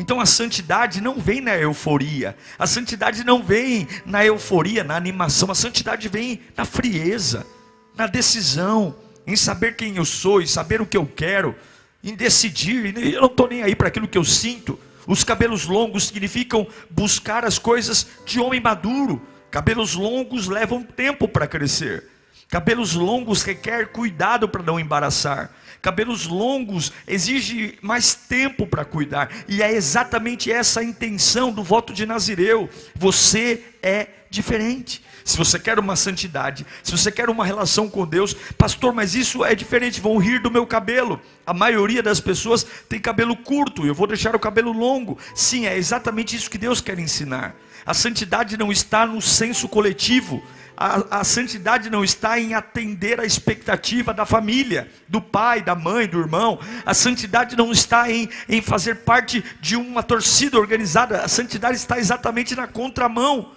Então 0.00 0.18
a 0.18 0.24
santidade 0.24 0.98
não 0.98 1.20
vem 1.20 1.42
na 1.42 1.58
euforia, 1.58 2.34
a 2.58 2.66
santidade 2.66 3.22
não 3.22 3.42
vem 3.42 3.86
na 4.06 4.24
euforia, 4.24 4.82
na 4.82 4.96
animação, 4.96 5.50
a 5.50 5.54
santidade 5.54 6.08
vem 6.08 6.40
na 6.56 6.64
frieza, 6.64 7.46
na 7.94 8.06
decisão, 8.06 8.96
em 9.26 9.36
saber 9.36 9.76
quem 9.76 9.98
eu 9.98 10.06
sou, 10.06 10.40
em 10.40 10.46
saber 10.46 10.80
o 10.80 10.86
que 10.86 10.96
eu 10.96 11.04
quero, 11.04 11.54
em 12.02 12.14
decidir. 12.14 12.96
Eu 12.96 13.20
não 13.20 13.26
estou 13.26 13.46
nem 13.46 13.62
aí 13.62 13.76
para 13.76 13.88
aquilo 13.88 14.08
que 14.08 14.16
eu 14.16 14.24
sinto. 14.24 14.80
Os 15.06 15.22
cabelos 15.22 15.66
longos 15.66 16.06
significam 16.06 16.66
buscar 16.88 17.44
as 17.44 17.58
coisas 17.58 18.06
de 18.24 18.40
homem 18.40 18.58
maduro. 18.58 19.20
Cabelos 19.50 19.94
longos 19.94 20.48
levam 20.48 20.82
tempo 20.82 21.28
para 21.28 21.46
crescer. 21.46 22.04
Cabelos 22.50 22.94
longos 22.94 23.42
requer 23.42 23.88
cuidado 23.88 24.48
para 24.48 24.62
não 24.62 24.80
embaraçar. 24.80 25.50
Cabelos 25.80 26.26
longos 26.26 26.92
exige 27.06 27.78
mais 27.80 28.14
tempo 28.14 28.66
para 28.66 28.84
cuidar. 28.84 29.30
E 29.48 29.62
é 29.62 29.72
exatamente 29.72 30.50
essa 30.50 30.80
a 30.80 30.84
intenção 30.84 31.52
do 31.52 31.62
voto 31.62 31.92
de 31.92 32.04
Nazireu. 32.04 32.68
Você 32.94 33.62
é 33.82 34.08
diferente. 34.28 35.02
Se 35.24 35.36
você 35.36 35.58
quer 35.58 35.78
uma 35.78 35.94
santidade, 35.96 36.66
se 36.82 36.90
você 36.90 37.12
quer 37.12 37.30
uma 37.30 37.44
relação 37.44 37.88
com 37.88 38.06
Deus, 38.06 38.34
pastor, 38.58 38.92
mas 38.92 39.14
isso 39.14 39.44
é 39.44 39.54
diferente, 39.54 40.00
vão 40.00 40.18
rir 40.18 40.40
do 40.40 40.50
meu 40.50 40.66
cabelo. 40.66 41.20
A 41.46 41.54
maioria 41.54 42.02
das 42.02 42.20
pessoas 42.20 42.66
tem 42.88 42.98
cabelo 42.98 43.36
curto, 43.36 43.86
eu 43.86 43.94
vou 43.94 44.06
deixar 44.06 44.34
o 44.34 44.40
cabelo 44.40 44.72
longo. 44.72 45.18
Sim, 45.34 45.66
é 45.66 45.76
exatamente 45.76 46.34
isso 46.34 46.50
que 46.50 46.58
Deus 46.58 46.80
quer 46.80 46.98
ensinar. 46.98 47.54
A 47.86 47.94
santidade 47.94 48.56
não 48.56 48.72
está 48.72 49.06
no 49.06 49.20
senso 49.20 49.68
coletivo, 49.68 50.42
a, 50.80 51.20
a 51.20 51.24
santidade 51.24 51.90
não 51.90 52.02
está 52.02 52.40
em 52.40 52.54
atender 52.54 53.20
a 53.20 53.26
expectativa 53.26 54.14
da 54.14 54.24
família, 54.24 54.90
do 55.06 55.20
pai, 55.20 55.60
da 55.60 55.74
mãe, 55.74 56.08
do 56.08 56.18
irmão. 56.18 56.58
A 56.86 56.94
santidade 56.94 57.54
não 57.54 57.70
está 57.70 58.10
em, 58.10 58.30
em 58.48 58.62
fazer 58.62 59.00
parte 59.00 59.44
de 59.60 59.76
uma 59.76 60.02
torcida 60.02 60.58
organizada. 60.58 61.20
A 61.20 61.28
santidade 61.28 61.76
está 61.76 61.98
exatamente 61.98 62.56
na 62.56 62.66
contramão. 62.66 63.52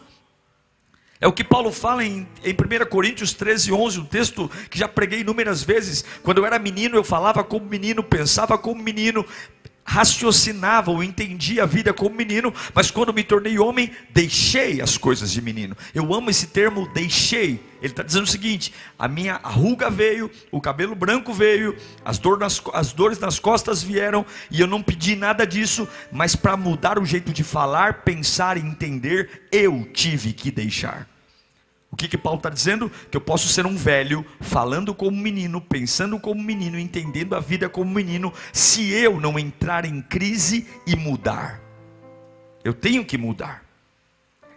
É 1.21 1.25
o 1.25 1.31
que 1.31 1.45
Paulo 1.45 1.71
fala 1.71 2.03
em, 2.03 2.27
em 2.43 2.51
1 2.51 2.85
Coríntios 2.89 3.31
13, 3.31 3.71
11, 3.71 3.99
um 4.01 4.05
texto 4.05 4.51
que 4.69 4.77
já 4.77 4.89
preguei 4.89 5.21
inúmeras 5.21 5.63
vezes. 5.63 6.03
Quando 6.23 6.39
eu 6.39 6.45
era 6.45 6.59
menino, 6.59 6.97
eu 6.97 7.05
falava 7.05 7.41
como 7.41 7.65
menino, 7.65 8.03
pensava 8.03 8.57
como 8.57 8.83
menino, 8.83 9.25
raciocinava 9.85 10.91
ou 10.91 11.03
entendia 11.03 11.63
a 11.63 11.65
vida 11.65 11.93
como 11.93 12.15
menino, 12.15 12.53
mas 12.73 12.89
quando 12.89 13.13
me 13.13 13.23
tornei 13.23 13.59
homem, 13.59 13.91
deixei 14.09 14.81
as 14.81 14.97
coisas 14.97 15.31
de 15.31 15.41
menino. 15.41 15.75
Eu 15.93 16.13
amo 16.13 16.29
esse 16.29 16.47
termo, 16.47 16.87
deixei. 16.93 17.61
Ele 17.81 17.91
está 17.91 18.01
dizendo 18.01 18.23
o 18.23 18.27
seguinte: 18.27 18.73
a 18.97 19.07
minha 19.07 19.39
ruga 19.43 19.89
veio, 19.89 20.31
o 20.51 20.61
cabelo 20.61 20.95
branco 20.95 21.33
veio, 21.33 21.75
as, 22.03 22.17
dor 22.17 22.39
nas, 22.39 22.61
as 22.73 22.93
dores 22.93 23.19
nas 23.19 23.39
costas 23.39 23.83
vieram, 23.83 24.25
e 24.49 24.61
eu 24.61 24.67
não 24.67 24.81
pedi 24.81 25.15
nada 25.15 25.45
disso, 25.45 25.87
mas 26.11 26.35
para 26.35 26.55
mudar 26.55 26.97
o 26.97 27.05
jeito 27.05 27.33
de 27.33 27.43
falar, 27.43 28.03
pensar 28.03 28.57
e 28.57 28.61
entender, 28.61 29.47
eu 29.51 29.87
tive 29.93 30.33
que 30.33 30.49
deixar. 30.49 31.12
O 31.93 31.95
que, 31.95 32.07
que 32.07 32.17
Paulo 32.17 32.39
está 32.39 32.49
dizendo? 32.49 32.91
Que 33.11 33.15
eu 33.15 33.21
posso 33.21 33.47
ser 33.47 33.67
um 33.67 33.77
velho, 33.77 34.25
falando 34.41 34.95
como 34.95 35.15
menino, 35.15 35.61
pensando 35.61 36.19
como 36.19 36.41
menino, 36.41 36.79
entendendo 36.79 37.35
a 37.35 37.39
vida 37.39 37.69
como 37.69 37.93
menino, 37.93 38.33
se 38.51 38.91
eu 38.91 39.21
não 39.21 39.37
entrar 39.37 39.85
em 39.85 40.01
crise 40.01 40.67
e 40.87 40.95
mudar. 40.95 41.61
Eu 42.63 42.73
tenho 42.73 43.05
que 43.05 43.15
mudar. 43.15 43.63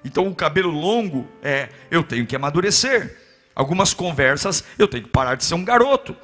Então 0.03 0.27
o 0.27 0.35
cabelo 0.35 0.71
longo 0.71 1.29
é, 1.43 1.69
eu 1.91 2.03
tenho 2.03 2.27
que 2.27 2.35
amadurecer. 2.35 3.15
Algumas 3.55 3.93
conversas, 3.93 4.65
eu 4.79 4.89
tenho 4.89 5.05
que 5.05 5.11
parar 5.11 5.35
de 5.35 5.45
ser 5.45 5.57
um 5.57 5.65
garoto. 5.65 6.17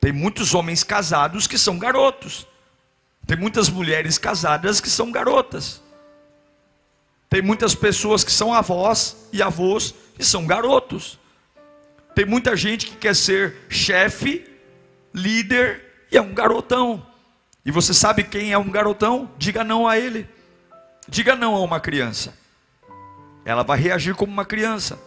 Tem 0.00 0.12
muitos 0.12 0.54
homens 0.54 0.82
casados 0.82 1.46
que 1.46 1.58
são 1.58 1.78
garotos. 1.78 2.46
Tem 3.26 3.36
muitas 3.36 3.68
mulheres 3.68 4.16
casadas 4.16 4.80
que 4.80 4.88
são 4.88 5.12
garotas. 5.12 5.81
Tem 7.32 7.40
muitas 7.40 7.74
pessoas 7.74 8.22
que 8.22 8.30
são 8.30 8.52
avós 8.52 9.16
e 9.32 9.40
avós 9.40 9.94
e 10.18 10.22
são 10.22 10.46
garotos. 10.46 11.18
Tem 12.14 12.26
muita 12.26 12.54
gente 12.54 12.84
que 12.84 12.94
quer 12.94 13.16
ser 13.16 13.56
chefe, 13.70 14.46
líder 15.14 15.82
e 16.12 16.18
é 16.18 16.20
um 16.20 16.34
garotão. 16.34 17.06
E 17.64 17.70
você 17.70 17.94
sabe 17.94 18.22
quem 18.22 18.52
é 18.52 18.58
um 18.58 18.70
garotão? 18.70 19.30
Diga 19.38 19.64
não 19.64 19.88
a 19.88 19.98
ele. 19.98 20.28
Diga 21.08 21.34
não 21.34 21.54
a 21.54 21.60
uma 21.60 21.80
criança. 21.80 22.34
Ela 23.46 23.62
vai 23.62 23.78
reagir 23.78 24.14
como 24.14 24.30
uma 24.30 24.44
criança. 24.44 25.00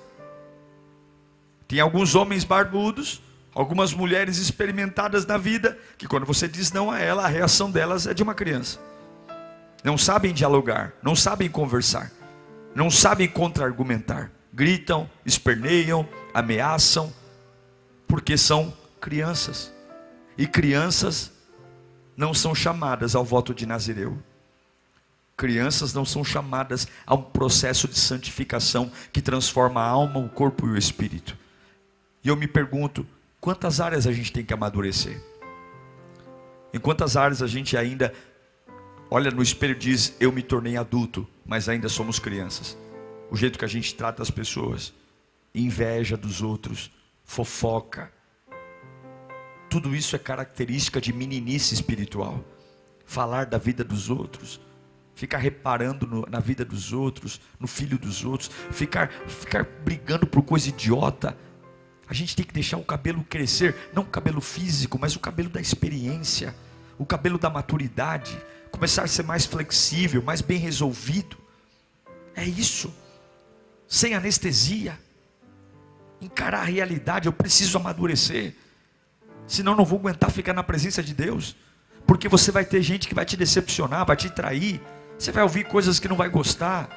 Tem 1.67 1.79
alguns 1.79 2.15
homens 2.15 2.44
barbudos, 2.44 3.22
algumas 3.53 3.94
mulheres 3.94 4.39
experimentadas 4.39 5.27
na 5.27 5.38
vida, 5.38 5.77
que 5.96 6.08
quando 6.08 6.25
você 6.25 6.48
diz 6.48 6.72
não 6.72 6.89
a 6.89 6.98
ela, 6.98 7.24
a 7.24 7.27
reação 7.27 7.70
delas 7.70 8.08
é 8.08 8.15
de 8.15 8.24
uma 8.24 8.34
criança 8.34 8.79
não 9.86 10.00
sabem 10.00 10.34
dialogar, 10.34 10.94
não 11.04 11.15
sabem 11.15 11.48
conversar, 11.48 12.12
não 12.74 12.89
sabem 12.89 13.27
contra-argumentar, 13.27 14.32
gritam, 14.51 15.08
esperneiam, 15.24 16.10
ameaçam, 16.34 17.13
porque 18.08 18.36
são 18.36 18.74
crianças. 19.00 19.72
E 20.36 20.48
crianças 20.48 21.32
não 22.18 22.34
são 22.34 22.56
chamadas 22.56 23.15
ao 23.15 23.24
voto 23.24 23.54
de 23.54 23.68
Nazireu. 23.68 24.18
Crianças 25.38 25.94
não 25.94 26.04
são 26.04 26.24
chamadas 26.24 26.88
a 27.06 27.13
um 27.13 27.22
processo 27.22 27.88
de 27.88 28.00
santificação 28.00 28.92
que 29.13 29.22
transforma 29.22 29.82
a 29.82 29.88
alma, 29.88 30.20
o 30.20 30.30
corpo 30.30 30.65
e 30.65 30.72
o 30.72 30.77
espírito. 30.77 31.38
E 32.24 32.27
eu 32.27 32.36
me 32.36 32.48
pergunto, 32.48 33.06
quantas 33.39 33.80
áreas 33.80 34.08
a 34.08 34.12
gente 34.12 34.34
tem 34.34 34.44
que 34.44 34.54
amadurecer? 34.54 35.22
Em 36.74 36.80
quantas 36.80 37.15
áreas 37.15 37.44
a 37.44 37.48
gente 37.48 37.77
ainda 37.77 38.12
olha 39.10 39.32
no 39.32 39.42
espelho 39.42 39.74
e 39.74 39.80
diz: 39.80 40.16
Eu 40.20 40.32
me 40.32 40.42
tornei 40.42 40.78
adulto, 40.78 41.28
mas 41.46 41.70
ainda 41.70 41.90
somos 41.90 42.20
crianças. 42.20 42.78
O 43.30 43.36
jeito 43.36 43.58
que 43.58 43.66
a 43.66 43.70
gente 43.70 43.96
trata 43.96 44.22
as 44.22 44.30
pessoas, 44.30 44.94
inveja 45.54 46.16
dos 46.16 46.42
outros, 46.42 46.92
fofoca. 47.24 48.12
Tudo 49.70 49.96
isso 49.96 50.16
é 50.16 50.20
característica 50.20 51.02
de 51.02 51.12
meninice 51.12 51.74
espiritual. 51.74 52.44
Falar 53.06 53.46
da 53.46 53.58
vida 53.58 53.84
dos 53.84 54.10
outros, 54.10 54.60
ficar 55.16 55.38
reparando 55.38 56.06
no, 56.06 56.26
na 56.30 56.40
vida 56.40 56.64
dos 56.64 56.94
outros, 56.94 57.40
no 57.60 57.68
filho 57.68 57.98
dos 57.98 58.24
outros, 58.24 58.50
ficar, 58.72 59.10
ficar 59.28 59.64
brigando 59.84 60.28
por 60.28 60.44
coisa 60.44 60.70
idiota. 60.70 61.38
A 62.08 62.14
gente 62.14 62.36
tem 62.36 62.46
que 62.46 62.54
deixar 62.54 62.78
o 62.78 62.84
cabelo 62.84 63.24
crescer, 63.24 63.76
não 63.94 64.04
o 64.04 64.08
cabelo 64.08 64.42
físico, 64.42 65.00
mas 65.00 65.16
o 65.16 65.20
cabelo 65.20 65.50
da 65.50 65.60
experiência, 65.62 66.56
o 66.98 67.06
cabelo 67.06 67.38
da 67.38 67.50
maturidade, 67.50 68.40
começar 68.72 69.04
a 69.04 69.08
ser 69.08 69.24
mais 69.24 69.46
flexível, 69.46 70.22
mais 70.22 70.42
bem 70.42 70.58
resolvido. 70.58 71.38
É 72.36 72.44
isso. 72.44 72.94
Sem 73.88 74.14
anestesia. 74.14 75.00
encarar 76.22 76.62
a 76.62 76.66
realidade, 76.66 77.28
eu 77.28 77.34
preciso 77.34 77.78
amadurecer. 77.78 78.56
Senão 79.48 79.76
não 79.76 79.86
vou 79.86 80.00
aguentar 80.00 80.32
ficar 80.32 80.54
na 80.54 80.64
presença 80.64 81.04
de 81.04 81.14
Deus. 81.14 81.56
Porque 82.08 82.28
você 82.28 82.52
vai 82.52 82.66
ter 82.66 82.82
gente 82.82 83.08
que 83.08 83.16
vai 83.16 83.26
te 83.26 83.38
decepcionar, 83.38 84.06
vai 84.06 84.16
te 84.16 84.30
trair. 84.30 84.82
Você 85.18 85.32
vai 85.32 85.44
ouvir 85.44 85.66
coisas 85.66 86.00
que 86.00 86.08
não 86.08 86.16
vai 86.16 86.30
gostar. 86.30 86.90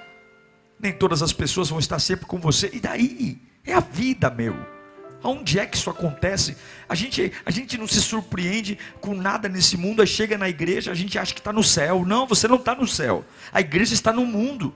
Nem 0.78 0.92
todas 0.92 1.22
as 1.22 1.32
pessoas 1.32 1.68
vão 1.68 1.78
estar 1.78 1.98
sempre 1.98 2.26
com 2.26 2.38
você. 2.38 2.70
E 2.72 2.80
daí? 2.80 3.40
É 3.64 3.74
a 3.74 3.80
vida, 3.80 4.30
meu. 4.30 4.77
Aonde 5.22 5.58
é 5.58 5.66
que 5.66 5.76
isso 5.76 5.90
acontece? 5.90 6.56
A 6.88 6.94
gente, 6.94 7.32
a 7.44 7.50
gente 7.50 7.76
não 7.76 7.88
se 7.88 8.00
surpreende 8.00 8.78
com 9.00 9.14
nada 9.14 9.48
nesse 9.48 9.76
mundo, 9.76 10.00
aí 10.00 10.06
chega 10.06 10.38
na 10.38 10.48
igreja, 10.48 10.92
a 10.92 10.94
gente 10.94 11.18
acha 11.18 11.34
que 11.34 11.40
está 11.40 11.52
no 11.52 11.64
céu. 11.64 12.04
Não, 12.06 12.26
você 12.26 12.46
não 12.46 12.56
está 12.56 12.74
no 12.74 12.86
céu. 12.86 13.24
A 13.52 13.60
igreja 13.60 13.94
está 13.94 14.12
no 14.12 14.24
mundo. 14.24 14.72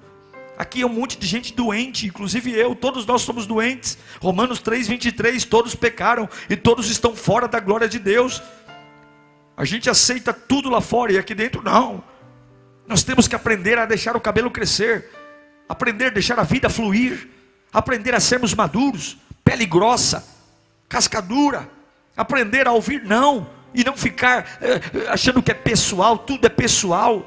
Aqui 0.58 0.82
é 0.82 0.86
um 0.86 0.92
monte 0.92 1.16
de 1.16 1.26
gente 1.26 1.54
doente, 1.54 2.06
inclusive 2.06 2.52
eu, 2.52 2.74
todos 2.74 3.06
nós 3.06 3.22
somos 3.22 3.46
doentes. 3.46 3.96
Romanos 4.20 4.60
3, 4.60 4.88
23, 4.88 5.44
todos 5.44 5.74
pecaram 5.74 6.28
e 6.50 6.56
todos 6.56 6.90
estão 6.90 7.16
fora 7.16 7.48
da 7.48 7.58
glória 7.58 7.88
de 7.88 7.98
Deus. 7.98 8.42
A 9.56 9.64
gente 9.64 9.88
aceita 9.88 10.32
tudo 10.32 10.68
lá 10.68 10.80
fora 10.80 11.12
e 11.12 11.18
aqui 11.18 11.34
dentro 11.34 11.62
não. 11.62 12.02
Nós 12.86 13.02
temos 13.02 13.28
que 13.28 13.34
aprender 13.34 13.78
a 13.78 13.86
deixar 13.86 14.16
o 14.16 14.20
cabelo 14.20 14.50
crescer, 14.50 15.08
aprender 15.68 16.06
a 16.06 16.10
deixar 16.10 16.38
a 16.38 16.42
vida 16.42 16.68
fluir, 16.68 17.28
aprender 17.72 18.14
a 18.14 18.20
sermos 18.20 18.54
maduros, 18.54 19.16
pele 19.44 19.66
grossa, 19.66 20.24
cascadura, 20.88 21.68
aprender 22.16 22.66
a 22.66 22.72
ouvir 22.72 23.02
não 23.02 23.48
e 23.74 23.82
não 23.84 23.96
ficar 23.96 24.58
eh, 24.60 24.80
achando 25.08 25.42
que 25.42 25.50
é 25.50 25.54
pessoal, 25.54 26.18
tudo 26.18 26.46
é 26.46 26.50
pessoal 26.50 27.26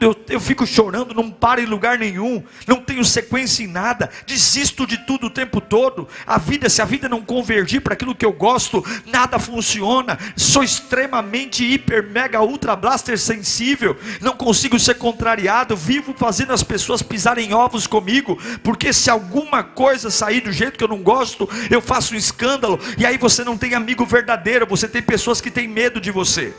tudo 0.00 0.06
eu, 0.28 0.34
eu 0.34 0.40
fico 0.40 0.66
chorando, 0.66 1.14
não 1.14 1.30
paro 1.30 1.60
em 1.60 1.66
lugar 1.66 1.98
nenhum, 1.98 2.42
não 2.66 2.80
tenho 2.80 3.04
sequência 3.04 3.62
em 3.62 3.66
nada, 3.66 4.10
desisto 4.26 4.86
de 4.86 4.96
tudo 5.06 5.26
o 5.26 5.30
tempo 5.30 5.60
todo. 5.60 6.08
A 6.26 6.38
vida, 6.38 6.68
se 6.68 6.80
a 6.80 6.84
vida 6.86 7.08
não 7.08 7.20
convergir 7.20 7.82
para 7.82 7.92
aquilo 7.92 8.14
que 8.14 8.24
eu 8.24 8.32
gosto, 8.32 8.84
nada 9.06 9.38
funciona. 9.38 10.18
Sou 10.34 10.64
extremamente 10.64 11.64
hiper, 11.64 12.08
mega, 12.10 12.40
ultra 12.40 12.74
blaster 12.74 13.18
sensível, 13.18 13.96
não 14.20 14.32
consigo 14.32 14.78
ser 14.78 14.94
contrariado, 14.94 15.76
vivo 15.76 16.14
fazendo 16.16 16.52
as 16.52 16.62
pessoas 16.62 17.02
pisarem 17.02 17.52
ovos 17.52 17.86
comigo, 17.86 18.38
porque 18.62 18.92
se 18.92 19.10
alguma 19.10 19.62
coisa 19.62 20.10
sair 20.10 20.40
do 20.40 20.52
jeito 20.52 20.78
que 20.78 20.84
eu 20.84 20.88
não 20.88 21.02
gosto, 21.02 21.48
eu 21.70 21.82
faço 21.82 22.14
um 22.14 22.16
escândalo, 22.16 22.80
e 22.96 23.04
aí 23.04 23.18
você 23.18 23.44
não 23.44 23.58
tem 23.58 23.74
amigo 23.74 24.06
verdadeiro, 24.06 24.66
você 24.66 24.88
tem 24.88 25.02
pessoas 25.02 25.40
que 25.40 25.50
têm 25.50 25.68
medo 25.68 26.00
de 26.00 26.10
você. 26.10 26.54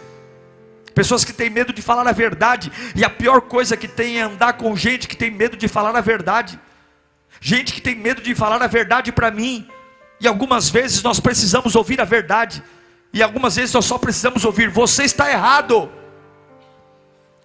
Pessoas 0.93 1.23
que 1.23 1.33
têm 1.33 1.49
medo 1.49 1.71
de 1.71 1.81
falar 1.81 2.07
a 2.07 2.11
verdade, 2.11 2.71
e 2.95 3.03
a 3.03 3.09
pior 3.09 3.41
coisa 3.41 3.77
que 3.77 3.87
tem 3.87 4.19
é 4.19 4.23
andar 4.23 4.53
com 4.53 4.75
gente 4.75 5.07
que 5.07 5.15
tem 5.15 5.31
medo 5.31 5.55
de 5.55 5.67
falar 5.67 5.95
a 5.95 6.01
verdade. 6.01 6.59
Gente 7.39 7.73
que 7.73 7.81
tem 7.81 7.95
medo 7.95 8.21
de 8.21 8.35
falar 8.35 8.61
a 8.61 8.67
verdade 8.67 9.11
para 9.11 9.31
mim, 9.31 9.67
e 10.19 10.27
algumas 10.27 10.69
vezes 10.69 11.01
nós 11.01 11.19
precisamos 11.19 11.75
ouvir 11.75 11.99
a 12.01 12.05
verdade, 12.05 12.61
e 13.13 13.23
algumas 13.23 13.55
vezes 13.55 13.73
nós 13.73 13.85
só 13.85 13.97
precisamos 13.97 14.45
ouvir: 14.45 14.69
você 14.69 15.03
está 15.03 15.31
errado. 15.31 15.91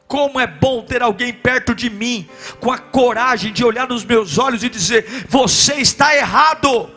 Como 0.07 0.39
é 0.39 0.47
bom 0.47 0.83
ter 0.83 1.03
alguém 1.03 1.33
perto 1.33 1.75
de 1.75 1.91
mim, 1.91 2.29
com 2.61 2.71
a 2.71 2.79
coragem 2.79 3.53
de 3.53 3.65
olhar 3.65 3.89
nos 3.89 4.05
meus 4.05 4.39
olhos 4.39 4.63
e 4.63 4.69
dizer: 4.69 5.27
você 5.29 5.75
está 5.77 6.15
errado. 6.15 6.91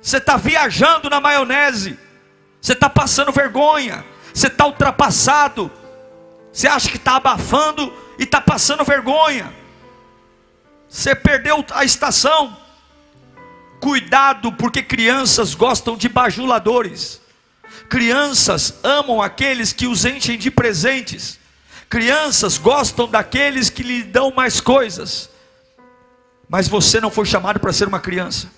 Você 0.00 0.16
está 0.16 0.36
viajando 0.36 1.08
na 1.08 1.20
maionese, 1.20 1.96
você 2.60 2.72
está 2.72 2.90
passando 2.90 3.30
vergonha, 3.30 4.04
você 4.32 4.46
está 4.46 4.66
ultrapassado, 4.66 5.70
você 6.52 6.68
acha 6.68 6.88
que 6.88 6.96
está 6.96 7.16
abafando 7.16 7.92
e 8.18 8.24
está 8.24 8.40
passando 8.40 8.84
vergonha, 8.84 9.52
você 10.88 11.14
perdeu 11.14 11.64
a 11.70 11.84
estação. 11.84 12.60
Cuidado, 13.80 14.52
porque 14.52 14.80
crianças 14.80 15.54
gostam 15.54 15.96
de 15.96 16.08
bajuladores, 16.08 17.20
crianças 17.88 18.74
amam 18.84 19.20
aqueles 19.20 19.72
que 19.72 19.88
os 19.88 20.04
enchem 20.04 20.38
de 20.38 20.52
presentes, 20.52 21.36
crianças 21.90 22.58
gostam 22.58 23.08
daqueles 23.08 23.68
que 23.68 23.82
lhe 23.82 24.04
dão 24.04 24.32
mais 24.32 24.60
coisas, 24.60 25.28
mas 26.48 26.68
você 26.68 27.00
não 27.00 27.10
foi 27.10 27.24
chamado 27.24 27.58
para 27.58 27.72
ser 27.72 27.88
uma 27.88 27.98
criança. 27.98 28.48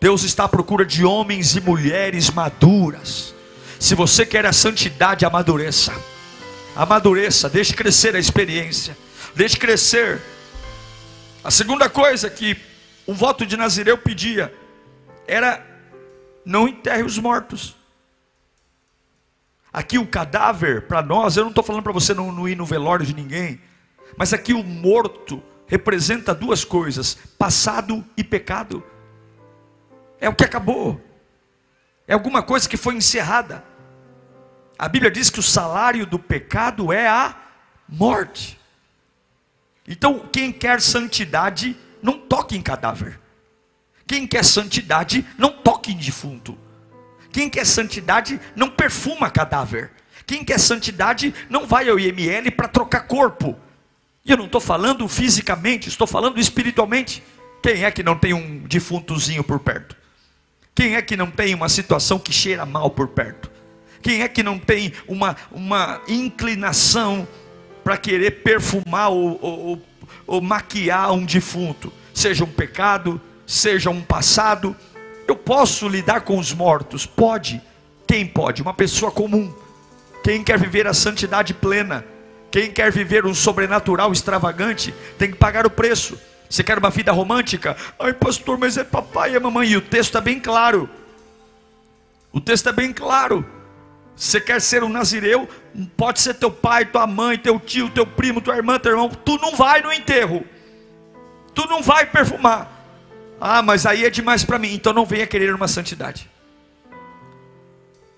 Deus 0.00 0.22
está 0.22 0.44
à 0.44 0.48
procura 0.48 0.86
de 0.86 1.04
homens 1.04 1.56
e 1.56 1.60
mulheres 1.60 2.30
maduras, 2.30 3.33
se 3.78 3.94
você 3.94 4.24
quer 4.24 4.46
a 4.46 4.52
santidade, 4.52 5.24
amadureça. 5.24 5.92
Amadureça, 6.76 7.48
deixe 7.48 7.74
crescer 7.74 8.16
a 8.16 8.18
experiência. 8.18 8.96
Deixe 9.34 9.56
crescer. 9.56 10.20
A 11.42 11.50
segunda 11.50 11.88
coisa 11.88 12.30
que 12.30 12.56
o 13.06 13.12
voto 13.12 13.44
de 13.44 13.56
Nazireu 13.56 13.98
pedia 13.98 14.52
era 15.26 15.64
não 16.44 16.68
enterre 16.68 17.02
os 17.02 17.18
mortos. 17.18 17.76
Aqui 19.72 19.98
o 19.98 20.06
cadáver, 20.06 20.82
para 20.82 21.02
nós, 21.02 21.36
eu 21.36 21.42
não 21.42 21.50
estou 21.50 21.64
falando 21.64 21.82
para 21.82 21.92
você 21.92 22.14
não, 22.14 22.30
não 22.30 22.48
ir 22.48 22.56
no 22.56 22.64
velório 22.64 23.04
de 23.04 23.14
ninguém, 23.14 23.60
mas 24.16 24.32
aqui 24.32 24.52
o 24.52 24.62
morto 24.62 25.42
representa 25.66 26.34
duas 26.34 26.64
coisas: 26.64 27.18
passado 27.38 28.04
e 28.16 28.22
pecado. 28.22 28.82
É 30.20 30.28
o 30.28 30.34
que 30.34 30.44
acabou, 30.44 31.00
é 32.06 32.14
alguma 32.14 32.42
coisa 32.42 32.68
que 32.68 32.76
foi 32.76 32.94
encerrada. 32.94 33.64
A 34.78 34.88
Bíblia 34.88 35.10
diz 35.10 35.30
que 35.30 35.40
o 35.40 35.42
salário 35.42 36.06
do 36.06 36.18
pecado 36.18 36.92
é 36.92 37.08
a 37.08 37.34
morte. 37.88 38.58
Então, 39.86 40.28
quem 40.32 40.52
quer 40.52 40.80
santidade, 40.80 41.76
não 42.02 42.18
toque 42.18 42.56
em 42.56 42.62
cadáver. 42.62 43.20
Quem 44.06 44.26
quer 44.26 44.44
santidade, 44.44 45.24
não 45.38 45.50
toque 45.50 45.92
em 45.92 45.96
defunto. 45.96 46.58
Quem 47.32 47.48
quer 47.48 47.66
santidade, 47.66 48.40
não 48.54 48.70
perfuma 48.70 49.30
cadáver. 49.30 49.90
Quem 50.26 50.44
quer 50.44 50.58
santidade, 50.58 51.34
não 51.48 51.66
vai 51.66 51.88
ao 51.88 51.98
IML 51.98 52.50
para 52.52 52.68
trocar 52.68 53.06
corpo. 53.06 53.58
E 54.24 54.30
eu 54.30 54.36
não 54.36 54.46
estou 54.46 54.60
falando 54.60 55.06
fisicamente, 55.06 55.88
estou 55.88 56.06
falando 56.06 56.40
espiritualmente. 56.40 57.22
Quem 57.62 57.84
é 57.84 57.90
que 57.90 58.02
não 58.02 58.16
tem 58.16 58.32
um 58.32 58.58
defuntozinho 58.60 59.44
por 59.44 59.60
perto? 59.60 59.96
Quem 60.74 60.96
é 60.96 61.02
que 61.02 61.16
não 61.16 61.30
tem 61.30 61.54
uma 61.54 61.68
situação 61.68 62.18
que 62.18 62.32
cheira 62.32 62.66
mal 62.66 62.90
por 62.90 63.08
perto? 63.08 63.50
Quem 64.02 64.22
é 64.22 64.28
que 64.28 64.42
não 64.42 64.58
tem 64.58 64.92
uma, 65.06 65.36
uma 65.52 66.00
inclinação 66.08 67.26
para 67.82 67.96
querer 67.96 68.42
perfumar 68.42 69.10
ou, 69.10 69.38
ou, 69.40 69.82
ou 70.26 70.40
maquiar 70.40 71.12
um 71.12 71.24
defunto? 71.24 71.92
Seja 72.12 72.44
um 72.44 72.50
pecado, 72.50 73.20
seja 73.46 73.88
um 73.88 74.02
passado. 74.02 74.76
Eu 75.28 75.36
posso 75.36 75.88
lidar 75.88 76.22
com 76.22 76.38
os 76.38 76.52
mortos? 76.52 77.06
Pode. 77.06 77.62
Quem 78.06 78.26
pode? 78.26 78.60
Uma 78.60 78.74
pessoa 78.74 79.12
comum. 79.12 79.54
Quem 80.22 80.42
quer 80.42 80.58
viver 80.58 80.86
a 80.86 80.92
santidade 80.92 81.54
plena? 81.54 82.04
Quem 82.50 82.70
quer 82.70 82.90
viver 82.90 83.24
um 83.24 83.34
sobrenatural 83.34 84.12
extravagante 84.12 84.92
tem 85.18 85.30
que 85.30 85.36
pagar 85.36 85.66
o 85.66 85.70
preço. 85.70 86.18
Você 86.54 86.62
quer 86.62 86.78
uma 86.78 86.88
vida 86.88 87.10
romântica? 87.10 87.76
Ai, 87.98 88.12
pastor, 88.12 88.56
mas 88.56 88.76
é 88.76 88.84
papai 88.84 89.32
e 89.32 89.34
é 89.34 89.40
mamãe. 89.40 89.70
E 89.70 89.76
o 89.76 89.80
texto 89.80 90.10
está 90.10 90.20
bem 90.20 90.38
claro. 90.38 90.88
O 92.30 92.40
texto 92.40 92.68
é 92.68 92.72
bem 92.72 92.92
claro. 92.92 93.44
Você 94.14 94.40
quer 94.40 94.60
ser 94.60 94.84
um 94.84 94.88
nazireu? 94.88 95.48
Pode 95.96 96.20
ser 96.20 96.34
teu 96.34 96.52
pai, 96.52 96.84
tua 96.84 97.08
mãe, 97.08 97.36
teu 97.36 97.58
tio, 97.58 97.90
teu 97.90 98.06
primo, 98.06 98.40
tua 98.40 98.54
irmã, 98.54 98.78
teu 98.78 98.92
irmão. 98.92 99.08
Tu 99.08 99.36
não 99.38 99.56
vai 99.56 99.82
no 99.82 99.92
enterro. 99.92 100.44
Tu 101.52 101.66
não 101.66 101.82
vai 101.82 102.06
perfumar. 102.06 102.70
Ah, 103.40 103.60
mas 103.60 103.84
aí 103.84 104.04
é 104.04 104.10
demais 104.10 104.44
para 104.44 104.56
mim. 104.56 104.72
Então 104.74 104.92
não 104.92 105.04
venha 105.04 105.26
querer 105.26 105.52
uma 105.52 105.66
santidade. 105.66 106.30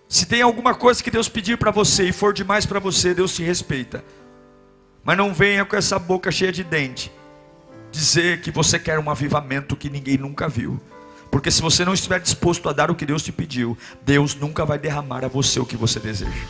Se 0.07 0.27
tem 0.27 0.43
alguma 0.43 0.75
coisa 0.75 1.03
que 1.03 1.11
Deus 1.11 1.27
pedir 1.27 1.57
para 1.57 1.71
você 1.71 2.11
e 2.11 2.13
for 2.13 2.35
demais 2.35 2.67
para 2.67 2.81
você, 2.81 3.15
Deus 3.15 3.35
te 3.35 3.43
respeita. 3.43 4.05
Mas 5.03 5.17
não 5.17 5.33
venha 5.33 5.65
com 5.65 5.75
essa 5.75 5.99
boca 5.99 6.31
cheia 6.31 6.53
de 6.53 6.63
dente 6.63 7.11
dizer 7.97 8.41
que 8.41 8.51
você 8.51 8.79
quer 8.79 8.99
um 8.99 9.11
avivamento 9.11 9.75
que 9.75 9.91
ninguém 9.91 10.19
nunca 10.19 10.49
viu. 10.49 10.81
Porque 11.31 11.51
se 11.51 11.61
você 11.61 11.85
não 11.85 11.95
estiver 11.95 12.21
disposto 12.21 12.69
a 12.69 12.73
dar 12.73 12.91
o 12.91 12.95
que 12.95 13.07
Deus 13.07 13.23
te 13.23 13.33
pediu, 13.33 13.77
Deus 14.05 14.35
nunca 14.35 14.65
vai 14.65 14.79
derramar 14.79 15.25
a 15.25 15.29
você 15.29 15.59
o 15.59 15.67
que 15.67 15.77
você 15.77 15.99
deseja. 15.99 16.47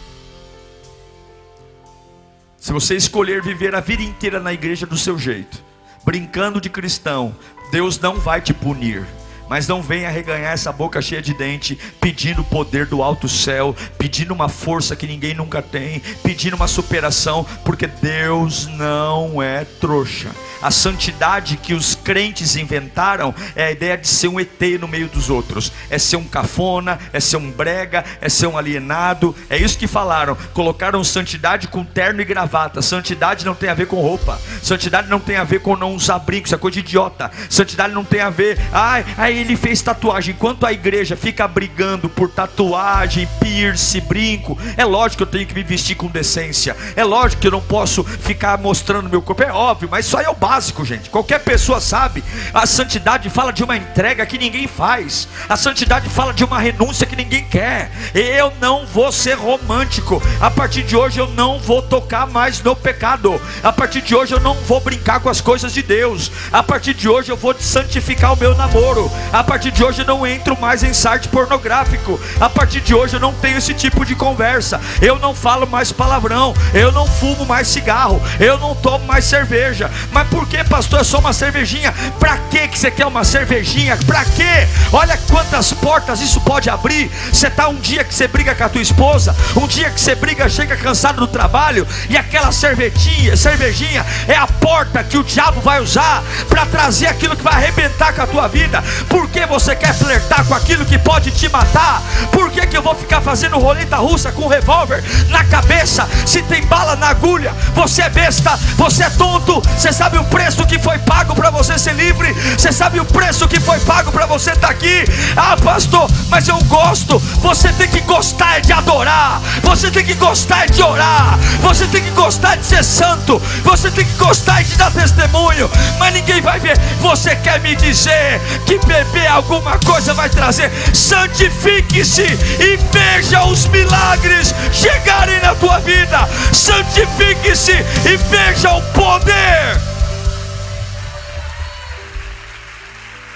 Se 2.59 2.73
você 2.73 2.97
escolher 2.97 3.43
viver 3.43 3.75
a 3.75 3.81
vida 3.81 4.03
inteira 4.03 4.41
na 4.41 4.53
igreja 4.53 4.87
do 4.87 4.99
seu 4.99 5.19
jeito, 5.19 5.63
brincando 6.05 6.61
de 6.61 6.69
cristão, 6.69 7.35
Deus 7.71 7.99
não 7.99 8.19
vai 8.19 8.41
te 8.41 8.53
punir. 8.53 9.07
Mas 9.49 9.69
não 9.69 9.83
venha 9.83 10.11
reganhar 10.11 10.53
essa 10.53 10.73
boca 10.73 11.01
cheia 11.01 11.23
de 11.23 11.35
dente, 11.35 11.79
pedindo 12.01 12.43
o 12.43 12.45
poder 12.45 12.87
do 12.87 13.03
alto 13.03 13.29
céu, 13.29 13.75
pedindo 13.99 14.35
uma 14.35 14.49
força 14.49 14.97
que 14.97 15.07
ninguém 15.07 15.35
nunca 15.35 15.63
tem, 15.63 16.01
pedindo 16.23 16.57
uma 16.57 16.69
superação, 16.69 17.45
porque 17.65 17.87
Deus 17.87 18.67
não 18.67 19.43
é 19.43 19.65
trouxa. 19.65 20.31
A 20.63 20.71
santidade 20.71 21.57
que 21.59 21.75
os 21.75 21.95
crentes 21.95 22.57
inventaram 22.57 23.35
é 23.55 23.67
a 23.67 23.71
ideia 23.71 23.97
de 23.97 24.09
ser 24.09 24.29
um 24.29 24.41
ET 24.41 24.61
no 24.81 24.89
meio 24.89 25.09
dos 25.09 25.29
outros, 25.29 25.71
é 25.91 25.99
ser 25.99 26.17
um 26.17 26.25
cafona, 26.25 26.99
é 27.13 27.21
ser 27.21 27.37
um 27.37 27.51
brega, 27.51 28.05
é 28.21 28.29
ser 28.29 28.47
um 28.47 28.57
alienado, 28.57 29.35
é 29.51 29.59
isso 29.59 29.79
que 29.79 29.87
falaram. 29.87 30.37
Colocaram 30.55 31.05
santidade 31.05 31.69
com 31.69 31.85
terno 31.85 32.21
e 32.21 32.25
gravata. 32.25 32.81
Santidade 32.83 33.45
não 33.45 33.55
tem 33.55 33.69
a 33.69 33.75
ver 33.75 33.87
com 33.87 34.01
roupa, 34.01 34.41
santidade 34.63 35.09
não 35.09 35.21
tem 35.21 35.37
a 35.37 35.45
ver 35.45 35.61
com 35.61 35.77
não 35.77 35.95
usar 35.95 36.19
brinco, 36.19 36.47
isso 36.47 36.55
é 36.55 36.59
coisa 36.59 36.75
de 36.75 36.81
idiota. 36.81 37.31
Santidade 37.51 37.93
não 37.93 38.05
tem 38.05 38.21
a 38.21 38.31
ver, 38.31 38.59
ai, 38.73 39.05
ele 39.39 39.57
fez 39.57 39.83
tatuagem. 39.83 40.35
Enquanto 40.35 40.67
a 40.67 40.73
igreja 40.73 41.17
fica 41.17 41.47
brigando 41.47 42.09
por 42.09 42.31
tatuagem, 42.31 43.29
piercing, 43.41 44.01
brinco, 44.01 44.59
é 44.77 44.85
lógico 44.85 45.19
que 45.19 45.23
eu 45.23 45.27
tenho 45.27 45.47
que 45.47 45.55
me 45.55 45.63
vestir 45.63 45.95
com 45.95 46.09
decência, 46.09 46.77
é 46.95 47.05
lógico 47.05 47.41
que 47.41 47.47
eu 47.47 47.53
não 47.53 47.61
posso 47.61 48.05
ficar 48.05 48.59
mostrando 48.59 49.09
meu 49.09 49.23
corpo, 49.23 49.43
é 49.43 49.53
óbvio, 49.53 49.89
mas 49.91 50.07
isso 50.07 50.17
aí 50.17 50.25
é 50.25 50.31
o 50.31 50.35
básico, 50.35 50.85
gente. 50.85 51.11
Qualquer 51.11 51.41
pessoa 51.41 51.81
sabe. 51.81 52.23
A 52.53 52.67
santidade 52.67 53.29
fala 53.31 53.53
de 53.53 53.65
uma 53.65 53.77
entrega 53.77 54.27
que 54.27 54.39
ninguém 54.39 54.67
faz, 54.67 55.29
a 55.49 55.57
santidade 55.57 56.09
fala 56.09 56.33
de 56.33 56.45
uma 56.45 56.59
renúncia 56.59 57.07
que 57.07 57.17
ninguém 57.17 57.45
quer. 57.45 57.91
Eu 58.15 58.53
não 58.61 58.87
vou 58.87 59.11
ser 59.13 59.35
romântico, 59.35 60.23
a 60.41 60.51
partir 60.51 60.83
de 60.83 60.97
hoje 60.97 61.19
eu 61.19 61.29
não 61.29 61.59
vou 61.59 61.83
tocar 61.83 62.27
mais 62.27 62.63
no 62.63 62.75
pecado, 62.75 63.41
a 63.63 63.73
partir 63.73 64.03
de 64.03 64.15
hoje 64.15 64.35
eu 64.35 64.41
não 64.41 64.55
vou 64.55 64.81
brincar 64.81 65.21
com 65.21 65.29
as 65.29 65.41
coisas 65.41 65.73
de 65.73 65.83
Deus, 65.83 66.31
a 66.53 66.63
partir 66.63 66.95
de 66.95 67.09
hoje 67.09 67.31
eu 67.31 67.37
vou 67.37 67.55
santificar 67.59 68.33
o 68.33 68.37
meu 68.37 68.55
namoro, 68.55 69.11
a 69.33 69.43
partir 69.43 69.71
de 69.71 69.85
hoje 69.85 70.03
eu 70.03 70.07
não 70.07 70.27
entro 70.27 70.59
mais 70.61 70.83
em 70.83 70.93
site 70.93 71.29
pornográfico, 71.29 72.19
a 72.41 72.49
partir 72.49 72.81
de 72.81 72.95
hoje 72.95 73.15
eu 73.15 73.21
não 73.21 73.33
tenho 73.33 73.59
esse 73.59 73.75
tipo 73.75 74.05
de 74.05 74.15
conversa, 74.15 74.81
eu 75.01 75.19
não 75.19 75.35
falo 75.35 75.67
mais 75.67 75.93
palavrão, 75.93 76.55
eu 76.73 76.93
não 76.93 77.07
fumo 77.07 77.45
mais 77.45 77.69
cigarro, 77.69 78.23
eu 78.39 78.59
não 78.59 78.75
tomo 78.75 79.05
mais 79.07 79.25
cerveja. 79.25 79.91
Mas 80.13 80.29
por 80.29 80.47
que, 80.47 80.63
pastor, 80.65 81.01
é 81.01 81.05
só 81.05 81.19
uma 81.19 81.33
cervejinha? 81.33 81.93
Para 82.19 82.39
que 82.51 82.69
que 82.69 82.79
você 82.79 82.91
quer 82.91 83.07
uma 83.07 83.25
cervejinha? 83.25 83.97
Para 84.07 84.25
quê? 84.25 84.67
Olha 84.93 85.19
quantas 85.29 85.73
portas 85.73 86.21
isso 86.21 86.41
pode 86.41 86.71
abrir. 86.71 87.11
Você 87.33 87.51
tá 87.51 87.69
um 87.69 87.77
dia 87.77 88.05
que 88.05 88.15
você 88.15 88.29
briga 88.29 88.55
com 88.55 88.65
a 88.65 88.69
tua 88.69 88.83
esposa, 88.83 89.35
um 89.57 89.67
dia 89.67 89.91
que 89.91 90.01
você 90.01 90.15
briga, 90.15 90.49
chega 90.49 90.77
cansado 90.77 91.21
do 91.21 91.27
trabalho 91.27 91.87
e 92.09 92.17
aquela 92.17 92.53
cervejinha, 92.53 93.37
cervejinha 93.37 94.05
é 94.29 94.35
a 94.35 94.47
porta 94.47 95.03
que 95.03 95.19
o 95.19 95.25
diabo 95.25 95.61
vai 95.61 95.81
usar 95.81 96.23
para 96.49 96.67
trazer 96.67 97.07
aquilo 97.07 97.37
que 97.37 97.43
vai 97.43 97.55
arrebentar 97.55 98.15
com 98.15 98.23
a 98.23 98.27
tua 98.27 98.49
vida. 98.49 98.83
Por 99.09 99.16
que 99.25 99.47
você 99.47 99.75
quer 99.77 99.95
flertar 99.95 100.45
com 100.45 100.55
aquilo 100.55 100.85
que 100.85 100.99
pode 100.99 101.31
te 101.31 101.49
matar? 101.49 102.03
Por 102.33 102.51
que, 102.51 102.67
que 102.67 102.77
eu 102.77 102.83
vou 102.83 102.95
ficar 102.95 103.21
fazendo 103.21 103.59
roleta 103.59 103.97
russa 103.97 104.33
com 104.33 104.43
um 104.43 104.49
revólver 104.49 105.03
na 105.29 105.45
cabeça 105.45 106.09
se 106.27 106.43
tem 106.43 106.65
bala 106.67 106.97
na 106.97 107.09
agulha? 107.09 107.55
Você 107.75 108.03
é 108.03 108.11
besta, 108.11 108.59
você 108.77 109.05
é 109.05 109.11
tonto. 109.11 109.63
Você 109.77 109.93
sabe 109.93 110.19
o 110.19 110.25
preço 110.25 110.67
que 110.67 110.79
foi 110.79 110.99
pago 110.99 111.35
para 111.35 111.51
você 111.51 111.79
ser 111.79 111.95
livre? 111.95 112.33
Você 112.57 112.73
sabe 112.73 113.01
o 113.01 113.05
preço 113.05 113.47
que 113.49 113.61
foi 113.61 113.79
pago 113.81 114.11
para 114.11 114.27
você 114.27 114.51
estar 114.51 114.69
tá 114.69 114.73
aqui? 114.73 115.05
Ah, 115.37 115.57
pastor, 115.57 116.11
mas 116.29 116.49
eu 116.49 116.59
gosto. 116.65 117.19
Você 117.41 117.73
tem 117.73 117.89
que 117.89 118.01
gostar 118.01 118.61
de 118.61 118.73
adorar. 118.73 119.41
Você 119.63 119.91
tem 119.91 120.05
que 120.05 120.15
gostar 120.15 120.67
de 120.67 120.83
orar. 120.83 121.39
Você 121.63 121.87
tem 121.87 122.03
que 122.03 122.11
gostar 122.11 122.57
de 122.57 122.67
ser 122.67 122.85
santo. 122.85 123.41
Você 123.63 123.91
tem 123.91 124.05
que 124.05 124.15
gostar 124.15 124.63
de 124.63 124.77
dar 124.77 124.91
testemunho. 124.91 125.71
Mas 125.99 126.13
ninguém 126.13 126.41
vai 126.41 126.59
ver. 126.59 126.79
Você 127.01 127.37
quer 127.37 127.61
me 127.61 127.77
dizer 127.77 128.41
que 128.67 128.79
beber 129.07 129.27
alguma 129.29 129.79
coisa 129.79 130.15
vai 130.15 130.29
trazer? 130.29 130.71
Santifique-se 130.95 132.23
e 132.23 132.77
veja 132.93 133.45
os 133.45 133.67
milagres 133.67 134.53
chegarem 134.73 135.41
na 135.41 135.55
tua 135.55 135.79
vida. 135.81 136.27
Santifique-se 136.53 137.73
e 137.73 138.17
veja 138.17 138.73
o 138.73 138.83
poder. 138.93 139.81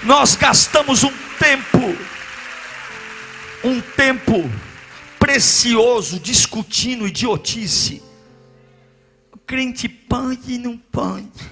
Nós 0.03 0.35
gastamos 0.35 1.03
um 1.03 1.13
tempo, 1.39 1.95
um 3.63 3.79
tempo 3.81 4.49
precioso 5.19 6.19
discutindo 6.19 7.07
idiotice. 7.07 8.01
O 9.31 9.37
crente 9.37 9.87
pode 9.87 10.53
e 10.53 10.57
não 10.57 10.77
pode. 10.77 11.51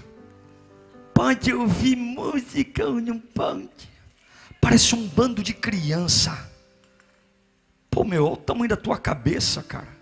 Pode 1.13 1.53
ouvir 1.53 1.95
música 1.95 2.85
ou 2.85 2.95
não 2.95 3.19
pode. 3.19 3.88
Parece 4.61 4.95
um 4.95 5.07
bando 5.07 5.41
de 5.41 5.53
criança. 5.53 6.49
Pô, 7.89 8.03
meu, 8.03 8.25
olha 8.25 8.33
o 8.33 8.37
tamanho 8.37 8.69
da 8.69 8.77
tua 8.77 8.97
cabeça, 8.97 9.63
cara. 9.63 9.97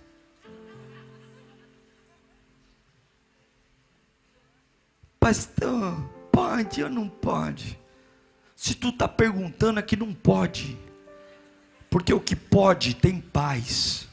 Pastor, 5.19 6.01
pode 6.31 6.83
ou 6.83 6.89
não 6.89 7.09
pode? 7.09 7.77
Se 8.55 8.73
tu 8.73 8.89
está 8.89 9.07
perguntando 9.07 9.79
é 9.79 9.83
que 9.83 9.95
não 9.95 10.13
pode, 10.13 10.77
porque 11.89 12.13
o 12.13 12.19
que 12.19 12.35
pode 12.35 12.95
tem 12.95 13.19
paz. 13.19 14.06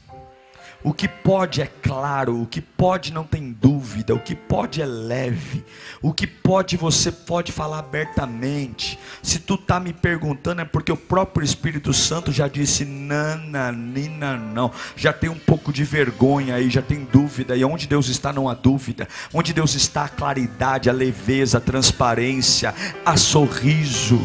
O 0.85 0.93
que 0.93 1.07
pode 1.07 1.63
é 1.63 1.65
claro, 1.65 2.43
o 2.43 2.45
que 2.45 2.61
pode 2.61 3.11
não 3.11 3.23
tem 3.23 3.51
dúvida, 3.51 4.13
o 4.13 4.19
que 4.19 4.35
pode 4.35 4.83
é 4.83 4.85
leve, 4.85 5.65
o 5.99 6.13
que 6.13 6.27
pode 6.27 6.77
você 6.77 7.11
pode 7.11 7.51
falar 7.51 7.79
abertamente. 7.79 8.99
Se 9.23 9.39
tu 9.39 9.57
tá 9.57 9.79
me 9.79 9.91
perguntando 9.91 10.61
é 10.61 10.65
porque 10.65 10.91
o 10.91 10.95
próprio 10.95 11.43
Espírito 11.43 11.91
Santo 11.91 12.31
já 12.31 12.47
disse 12.47 12.85
nananina 12.85 14.37
não. 14.37 14.71
Já 14.95 15.11
tem 15.11 15.27
um 15.27 15.39
pouco 15.39 15.73
de 15.73 15.83
vergonha 15.83 16.53
aí, 16.53 16.69
já 16.69 16.83
tem 16.83 17.03
dúvida. 17.03 17.57
E 17.57 17.65
onde 17.65 17.87
Deus 17.87 18.07
está 18.07 18.31
não 18.31 18.47
há 18.47 18.53
dúvida. 18.53 19.07
Onde 19.33 19.53
Deus 19.53 19.73
está 19.73 20.05
a 20.05 20.09
claridade, 20.09 20.87
a 20.87 20.93
leveza, 20.93 21.57
a 21.57 21.61
transparência, 21.61 22.75
a 23.03 23.17
sorriso. 23.17 24.21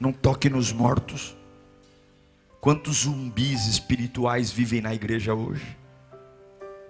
Não 0.00 0.12
toque 0.12 0.50
nos 0.50 0.72
mortos. 0.72 1.36
Quantos 2.66 3.02
zumbis 3.02 3.68
espirituais 3.68 4.50
vivem 4.50 4.80
na 4.80 4.92
igreja 4.92 5.32
hoje? 5.32 5.78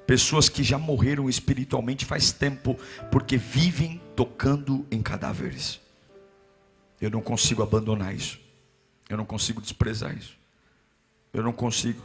Pessoas 0.06 0.48
que 0.48 0.62
já 0.62 0.78
morreram 0.78 1.28
espiritualmente 1.28 2.06
faz 2.06 2.32
tempo, 2.32 2.78
porque 3.12 3.36
vivem 3.36 4.00
tocando 4.16 4.86
em 4.90 5.02
cadáveres. 5.02 5.78
Eu 6.98 7.10
não 7.10 7.20
consigo 7.20 7.62
abandonar 7.62 8.14
isso. 8.14 8.40
Eu 9.06 9.18
não 9.18 9.26
consigo 9.26 9.60
desprezar 9.60 10.16
isso. 10.16 10.38
Eu 11.30 11.42
não 11.42 11.52
consigo. 11.52 12.02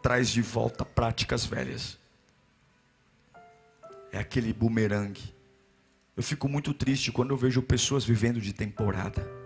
Traz 0.00 0.30
de 0.30 0.40
volta 0.40 0.84
práticas 0.84 1.44
velhas. 1.44 1.98
É 4.12 4.20
aquele 4.20 4.52
bumerangue. 4.52 5.34
Eu 6.16 6.22
fico 6.22 6.48
muito 6.48 6.72
triste 6.72 7.10
quando 7.10 7.30
eu 7.30 7.36
vejo 7.36 7.60
pessoas 7.60 8.04
vivendo 8.04 8.40
de 8.40 8.52
temporada. 8.52 9.39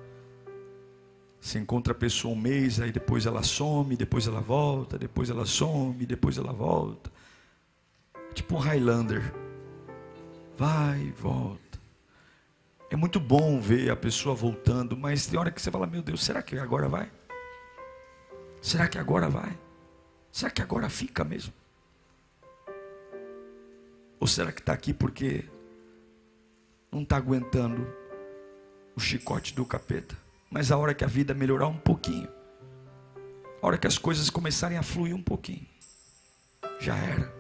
Você 1.44 1.58
encontra 1.58 1.92
a 1.92 1.94
pessoa 1.94 2.32
um 2.32 2.40
mês, 2.40 2.80
aí 2.80 2.90
depois 2.90 3.26
ela 3.26 3.42
some, 3.42 3.94
depois 3.96 4.26
ela 4.26 4.40
volta, 4.40 4.96
depois 4.96 5.28
ela 5.28 5.44
some, 5.44 6.06
depois 6.06 6.38
ela 6.38 6.54
volta. 6.54 7.12
Tipo 8.32 8.56
um 8.56 8.58
Highlander. 8.58 9.30
Vai 10.56 11.02
e 11.02 11.10
volta. 11.10 11.78
É 12.90 12.96
muito 12.96 13.20
bom 13.20 13.60
ver 13.60 13.90
a 13.90 13.96
pessoa 13.96 14.34
voltando, 14.34 14.96
mas 14.96 15.26
tem 15.26 15.38
hora 15.38 15.50
que 15.50 15.60
você 15.60 15.70
fala: 15.70 15.86
Meu 15.86 16.00
Deus, 16.00 16.24
será 16.24 16.40
que 16.40 16.56
agora 16.56 16.88
vai? 16.88 17.12
Será 18.62 18.88
que 18.88 18.96
agora 18.96 19.28
vai? 19.28 19.54
Será 20.32 20.50
que 20.50 20.62
agora 20.62 20.88
fica 20.88 21.24
mesmo? 21.24 21.52
Ou 24.18 24.26
será 24.26 24.50
que 24.50 24.60
está 24.60 24.72
aqui 24.72 24.94
porque 24.94 25.44
não 26.90 27.02
está 27.02 27.18
aguentando 27.18 27.86
o 28.96 29.00
chicote 29.00 29.54
do 29.54 29.66
capeta? 29.66 30.23
Mas 30.54 30.70
a 30.70 30.78
hora 30.78 30.94
que 30.94 31.02
a 31.02 31.08
vida 31.08 31.34
melhorar 31.34 31.66
um 31.66 31.76
pouquinho, 31.76 32.28
a 33.60 33.66
hora 33.66 33.76
que 33.76 33.88
as 33.88 33.98
coisas 33.98 34.30
começarem 34.30 34.78
a 34.78 34.84
fluir 34.84 35.12
um 35.12 35.20
pouquinho, 35.20 35.66
já 36.78 36.96
era. 36.96 37.34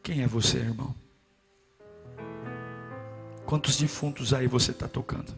Quem 0.00 0.22
é 0.22 0.26
você, 0.28 0.58
irmão? 0.58 0.94
Quantos 3.44 3.76
defuntos 3.76 4.32
aí 4.32 4.46
você 4.46 4.70
está 4.70 4.86
tocando? 4.86 5.36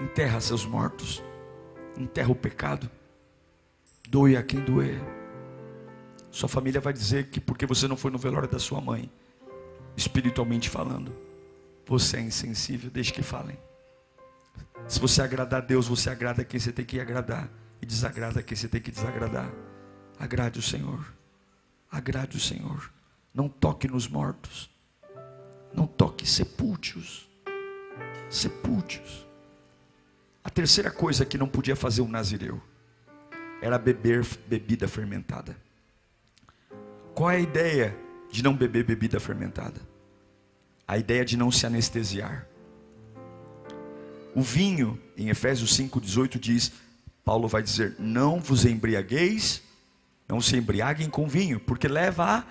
Enterra 0.00 0.40
seus 0.40 0.66
mortos, 0.66 1.22
enterra 1.96 2.32
o 2.32 2.34
pecado, 2.34 2.90
doe 4.08 4.36
a 4.36 4.42
quem 4.42 4.58
doer. 4.58 5.00
Sua 6.28 6.48
família 6.48 6.80
vai 6.80 6.92
dizer 6.92 7.30
que 7.30 7.38
porque 7.38 7.66
você 7.66 7.86
não 7.86 7.96
foi 7.96 8.10
no 8.10 8.18
velório 8.18 8.48
da 8.48 8.58
sua 8.58 8.80
mãe, 8.80 9.12
espiritualmente 9.96 10.68
falando, 10.68 11.16
você 11.86 12.16
é 12.16 12.22
insensível, 12.22 12.90
deixe 12.90 13.12
que 13.12 13.22
falem. 13.22 13.56
Se 14.90 14.98
você 14.98 15.22
agradar 15.22 15.62
a 15.62 15.64
Deus, 15.64 15.86
você 15.86 16.10
agrada 16.10 16.44
quem 16.44 16.58
você 16.58 16.72
tem 16.72 16.84
que 16.84 16.98
agradar. 16.98 17.48
E 17.80 17.86
desagrada 17.86 18.42
quem 18.42 18.56
você 18.56 18.66
tem 18.66 18.80
que 18.80 18.90
desagradar. 18.90 19.48
Agrade 20.18 20.58
o 20.58 20.62
Senhor. 20.62 21.14
Agrade 21.88 22.36
o 22.36 22.40
Senhor. 22.40 22.92
Não 23.32 23.48
toque 23.48 23.86
nos 23.86 24.08
mortos. 24.08 24.68
Não 25.72 25.86
toque 25.86 26.26
sepúltios. 26.26 27.30
Sepúltios. 28.28 29.24
A 30.42 30.50
terceira 30.50 30.90
coisa 30.90 31.24
que 31.24 31.38
não 31.38 31.46
podia 31.46 31.76
fazer 31.76 32.02
um 32.02 32.08
nazireu 32.08 32.60
era 33.62 33.78
beber 33.78 34.26
bebida 34.48 34.88
fermentada. 34.88 35.56
Qual 37.14 37.30
é 37.30 37.36
a 37.36 37.40
ideia 37.40 37.96
de 38.28 38.42
não 38.42 38.56
beber 38.56 38.84
bebida 38.84 39.20
fermentada? 39.20 39.80
a 40.90 40.98
ideia 40.98 41.24
de 41.24 41.36
não 41.36 41.52
se 41.52 41.64
anestesiar. 41.64 42.48
O 44.34 44.42
vinho, 44.42 44.98
em 45.16 45.28
Efésios 45.28 45.76
5,18 45.76 46.38
diz: 46.38 46.72
Paulo 47.24 47.48
vai 47.48 47.62
dizer: 47.62 47.96
Não 47.98 48.40
vos 48.40 48.64
embriagueis, 48.64 49.62
não 50.28 50.40
se 50.40 50.56
embriaguem 50.56 51.10
com 51.10 51.28
vinho, 51.28 51.58
porque 51.58 51.88
leva 51.88 52.24
a 52.24 52.44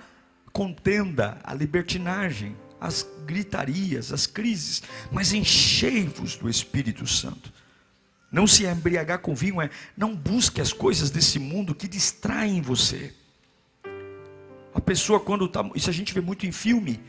contenda, 0.52 1.38
a 1.42 1.54
libertinagem, 1.54 2.54
as 2.80 3.06
gritarias, 3.24 4.12
as 4.12 4.26
crises, 4.26 4.82
mas 5.10 5.32
enchei-vos 5.32 6.36
do 6.36 6.48
Espírito 6.48 7.06
Santo. 7.06 7.52
Não 8.30 8.46
se 8.46 8.64
embriagar 8.64 9.18
com 9.18 9.34
vinho 9.34 9.60
é 9.60 9.70
não 9.96 10.14
busque 10.14 10.60
as 10.60 10.72
coisas 10.72 11.10
desse 11.10 11.38
mundo 11.38 11.74
que 11.74 11.88
distraem 11.88 12.60
você. 12.60 13.12
A 14.72 14.80
pessoa 14.80 15.18
quando 15.18 15.46
está, 15.46 15.68
isso 15.74 15.90
a 15.90 15.92
gente 15.92 16.14
vê 16.14 16.20
muito 16.20 16.46
em 16.46 16.52
filme, 16.52 17.00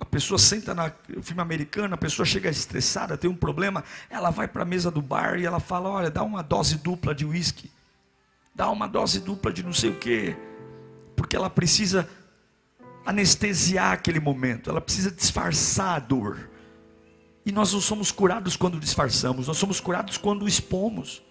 a 0.00 0.04
pessoa 0.04 0.38
senta 0.38 0.74
na 0.74 0.92
filme 1.22 1.42
americano, 1.42 1.94
a 1.94 1.98
pessoa 1.98 2.24
chega 2.24 2.48
estressada, 2.48 3.18
tem 3.18 3.28
um 3.28 3.34
problema, 3.34 3.82
ela 4.08 4.30
vai 4.30 4.46
para 4.46 4.62
a 4.62 4.66
mesa 4.66 4.90
do 4.90 5.02
bar 5.02 5.38
e 5.38 5.44
ela 5.44 5.58
fala: 5.58 5.88
olha, 5.88 6.10
dá 6.10 6.22
uma 6.22 6.42
dose 6.42 6.76
dupla 6.76 7.14
de 7.14 7.24
uísque, 7.24 7.70
dá 8.54 8.70
uma 8.70 8.86
dose 8.86 9.20
dupla 9.20 9.52
de 9.52 9.62
não 9.62 9.72
sei 9.72 9.90
o 9.90 9.96
quê, 9.96 10.36
porque 11.16 11.34
ela 11.34 11.50
precisa 11.50 12.08
anestesiar 13.04 13.92
aquele 13.92 14.20
momento, 14.20 14.70
ela 14.70 14.80
precisa 14.80 15.10
disfarçar 15.10 15.96
a 15.96 15.98
dor. 15.98 16.48
E 17.44 17.50
nós 17.50 17.72
não 17.72 17.80
somos 17.80 18.12
curados 18.12 18.56
quando 18.56 18.78
disfarçamos, 18.78 19.48
nós 19.48 19.56
somos 19.56 19.80
curados 19.80 20.16
quando 20.16 20.46
expomos. 20.46 21.22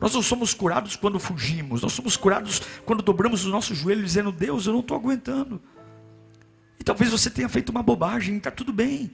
Nós 0.00 0.14
não 0.14 0.22
somos 0.22 0.54
curados 0.54 0.94
quando 0.94 1.18
fugimos, 1.18 1.82
nós 1.82 1.92
somos 1.92 2.16
curados 2.16 2.62
quando 2.84 3.02
dobramos 3.02 3.44
os 3.44 3.50
nossos 3.50 3.76
joelhos 3.78 4.04
dizendo: 4.04 4.30
Deus, 4.30 4.66
eu 4.66 4.72
não 4.72 4.80
estou 4.80 4.96
aguentando. 4.96 5.60
Talvez 6.88 7.10
você 7.10 7.28
tenha 7.28 7.50
feito 7.50 7.68
uma 7.68 7.82
bobagem, 7.82 8.38
está 8.38 8.50
tudo 8.50 8.72
bem. 8.72 9.10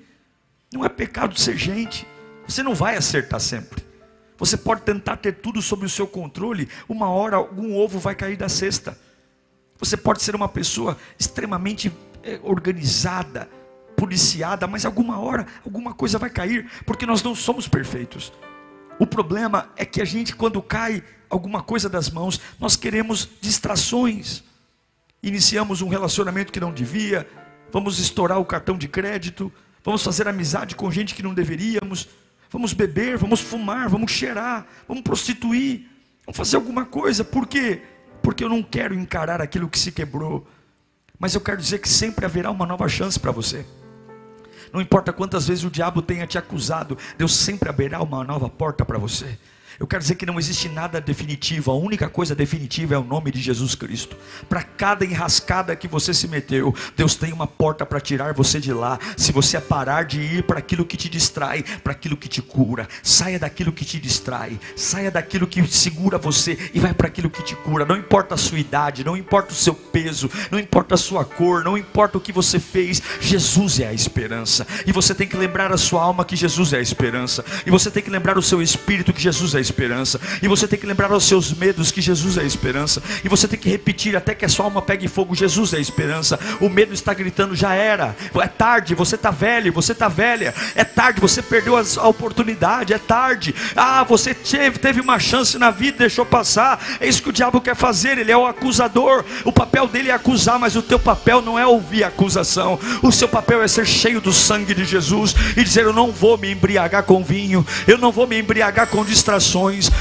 Não 0.73 0.85
é 0.85 0.89
pecado 0.89 1.37
ser 1.37 1.57
gente. 1.57 2.07
Você 2.47 2.63
não 2.63 2.73
vai 2.73 2.97
acertar 2.97 3.41
sempre. 3.41 3.85
Você 4.39 4.57
pode 4.57 4.83
tentar 4.83 5.17
ter 5.17 5.33
tudo 5.33 5.61
sob 5.61 5.85
o 5.85 5.89
seu 5.89 6.07
controle, 6.07 6.69
uma 6.89 7.09
hora 7.09 7.35
algum 7.35 7.75
ovo 7.75 7.99
vai 7.99 8.15
cair 8.15 8.37
da 8.37 8.49
cesta. 8.49 8.97
Você 9.77 9.97
pode 9.97 10.23
ser 10.23 10.37
uma 10.37 10.49
pessoa 10.49 10.97
extremamente 11.19 11.93
eh, 12.23 12.39
organizada, 12.45 13.51
policiada, 13.97 14.69
mas 14.69 14.85
alguma 14.85 15.19
hora 15.19 15.45
alguma 15.65 15.93
coisa 15.93 16.17
vai 16.17 16.31
cair, 16.31 16.71
porque 16.87 17.05
nós 17.05 17.25
não 17.25 17.35
somos 17.35 17.67
perfeitos. 17.67 18.33
O 19.01 19.07
problema 19.07 19.69
é 19.75 19.85
que 19.85 20.01
a 20.01 20.05
gente, 20.05 20.37
quando 20.37 20.63
cai 20.63 21.03
alguma 21.29 21.61
coisa 21.61 21.89
das 21.89 22.09
mãos, 22.09 22.41
nós 22.61 22.77
queremos 22.77 23.29
distrações. 23.41 24.45
Iniciamos 25.21 25.83
um 25.83 25.89
relacionamento 25.89 26.53
que 26.53 26.61
não 26.61 26.73
devia, 26.73 27.27
vamos 27.75 27.99
estourar 27.99 28.39
o 28.39 28.45
cartão 28.45 28.79
de 28.79 28.87
crédito, 28.87 29.53
vamos 29.83 30.01
fazer 30.01 30.29
amizade 30.29 30.77
com 30.77 30.89
gente 30.93 31.13
que 31.13 31.25
não 31.25 31.35
deveríamos, 31.35 32.09
vamos 32.49 32.73
beber, 32.73 33.19
vamos 33.19 33.41
fumar, 33.41 33.89
vamos 33.89 34.13
cheirar, 34.13 34.65
vamos 34.87 35.03
prostituir, 35.03 35.85
vamos 36.25 36.37
fazer 36.37 36.55
alguma 36.55 36.87
coisa, 36.87 37.25
por 37.25 37.49
quê? 37.49 37.83
Porque 38.23 38.45
eu 38.45 38.49
não 38.49 38.63
quero 38.63 38.95
encarar 38.95 39.43
aquilo 39.43 39.69
que 39.69 39.77
se 39.77 39.91
quebrou, 39.91 40.47
mas 41.19 41.35
eu 41.35 41.41
quero 41.41 41.61
dizer 41.61 41.81
que 41.81 41.89
sempre 41.89 42.25
haverá 42.25 42.49
uma 42.49 42.65
nova 42.65 42.89
chance 42.89 43.19
para 43.19 43.33
você. 43.33 43.67
Não 44.73 44.81
importa 44.81 45.13
quantas 45.13 45.49
vezes 45.49 45.65
o 45.65 45.71
diabo 45.71 46.01
tenha 46.01 46.29
te 46.29 46.39
acusado, 46.39 46.97
Deus 47.19 47.35
sempre 47.35 47.69
abrirá 47.69 48.01
uma 48.01 48.23
nova 48.23 48.49
porta 48.49 48.85
para 48.85 48.99
você. 48.99 49.37
Eu 49.79 49.87
quero 49.87 50.03
dizer 50.03 50.15
que 50.15 50.27
não 50.27 50.39
existe 50.39 50.69
nada 50.69 51.01
definitivo, 51.01 51.71
a 51.71 51.77
única 51.77 52.09
coisa 52.09 52.35
definitiva 52.35 52.95
é 52.95 52.99
o 52.99 53.05
nome 53.05 53.31
de 53.31 53.41
Jesus 53.41 53.75
Cristo. 53.75 54.17
Para 54.49 54.63
cada 54.63 55.05
enrascada 55.05 55.75
que 55.75 55.89
você 55.89 56.15
se 56.15 56.29
meteu, 56.29 56.75
Deus 56.97 57.15
tem 57.15 57.33
uma 57.33 57.47
porta 57.47 57.85
para 57.85 58.01
tirar 58.01 58.33
você 58.35 58.61
de 58.61 58.73
lá. 58.73 58.99
Se 59.17 59.33
você 59.33 59.61
parar 59.61 60.05
de 60.05 60.21
ir 60.21 60.45
para 60.45 60.59
aquilo 60.59 60.85
que 60.85 60.97
te 60.97 61.09
distrai, 61.09 61.63
para 61.83 61.93
aquilo 61.93 62.17
que 62.17 62.29
te 62.29 62.41
cura, 62.41 62.89
saia 63.03 63.39
daquilo 63.39 63.73
que 63.73 63.85
te 63.85 63.99
distrai, 63.99 64.59
saia 64.77 65.11
daquilo 65.11 65.47
que 65.47 65.67
segura 65.67 66.19
você 66.19 66.71
e 66.73 66.79
vai 66.79 66.95
para 66.95 67.09
aquilo 67.09 67.31
que 67.31 67.43
te 67.43 67.57
cura. 67.57 67.85
Não 67.85 67.97
importa 67.97 68.35
a 68.35 68.39
sua 68.39 68.59
idade, 68.59 69.05
não 69.05 69.17
importa 69.17 69.53
o 69.53 69.57
seu 69.57 69.75
peso, 69.75 70.31
não 70.51 70.59
importa 70.59 70.95
a 70.95 70.99
sua 70.99 71.25
cor, 71.25 71.65
não 71.65 71.77
importa 71.77 72.19
o 72.19 72.21
que 72.21 72.33
você 72.33 72.61
fez, 72.61 73.03
Jesus 73.21 73.81
é 73.81 73.89
a 73.89 73.93
esperança. 73.93 74.67
E 74.87 74.93
você 74.93 75.15
tem 75.15 75.27
que 75.27 75.37
lembrar 75.37 75.73
a 75.73 75.79
sua 75.79 76.03
alma 76.03 76.25
que 76.25 76.37
Jesus 76.37 76.73
é 76.73 76.79
a 76.79 76.83
esperança. 76.83 77.45
E 77.67 77.71
você 77.71 77.91
tem 77.91 78.03
que 78.03 78.11
lembrar 78.11 78.39
o 78.39 78.43
seu 78.43 78.63
espírito 78.63 79.13
que 79.13 79.23
Jesus 79.23 79.55
é 79.55 79.59
a 79.59 79.61
esperança. 79.65 80.21
E 80.43 80.49
você 80.49 80.69
tem 80.69 80.79
que 80.79 80.87
lembrar 80.87 81.11
aos 81.11 81.25
seus 81.25 81.53
medos 81.53 81.91
que 81.91 82.01
Jesus 82.01 82.37
é 82.37 82.43
a 82.43 82.45
esperança. 82.45 83.03
E 83.25 83.29
você 83.29 83.49
tem 83.49 83.59
que 83.59 83.69
repetir 83.69 84.17
até 84.17 84.35
que 84.35 84.45
a 84.45 84.49
sua 84.49 84.67
alma 84.67 84.83
pegue 84.83 85.09
fogo: 85.09 85.35
Jesus 85.35 85.73
é 85.73 85.79
a 85.79 85.81
esperança. 85.81 86.39
O 86.61 86.69
medo 86.69 86.95
está 86.95 87.13
gritando: 87.15 87.57
já 87.57 87.75
era. 87.75 88.15
É 88.41 88.47
tarde, 88.47 88.95
você 88.95 89.15
está 89.15 89.31
velho, 89.31 89.73
você 89.73 89.93
está 89.93 90.09
velha. 90.09 90.55
É 90.75 90.85
tarde, 90.85 91.21
você 91.21 91.43
perdeu 91.43 91.77
a 91.77 92.09
oportunidade. 92.09 92.93
É 92.93 92.99
tarde. 92.99 93.55
Ah, 93.75 94.05
você 94.05 94.35
teve, 94.35 94.79
teve 94.79 95.01
uma 95.01 95.19
chance 95.19 95.59
na 95.59 95.71
vida, 95.71 95.99
deixou 95.99 96.27
passar. 96.27 96.83
É 97.01 97.09
isso 97.09 97.23
que 97.23 97.31
o 97.31 97.33
diabo 97.33 97.61
quer 97.61 97.75
fazer. 97.75 98.19
Ele 98.19 98.31
é 98.31 98.37
o 98.37 98.47
acusador. 98.47 99.25
O 99.45 99.53
papel 99.53 99.89
dele 99.89 100.11
é 100.11 100.15
acusar, 100.15 100.59
mas 100.59 100.77
o 100.77 100.83
teu 100.83 100.99
papel 100.99 101.41
não 101.41 101.59
é 101.59 101.67
ouvir 101.67 102.05
a 102.05 102.09
acusação. 102.09 102.79
O 103.03 103.11
seu 103.11 103.29
papel 103.29 103.63
é 103.63 103.69
ser 103.69 103.87
cheio 103.87 104.21
do 104.21 104.33
sangue 104.33 104.75
de 104.75 104.85
Jesus 104.85 105.35
e 105.57 105.65
dizer: 105.65 105.85
Eu 105.85 105.93
não 105.93 106.13
vou 106.13 106.37
me 106.37 106.51
embriagar 106.51 107.05
com 107.05 107.25
vinho, 107.25 107.67
eu 107.87 107.99
não 107.99 108.13
vou 108.13 108.27
me 108.27 108.39
embriagar 108.39 108.89
com 108.89 109.05
distrações 109.05 109.54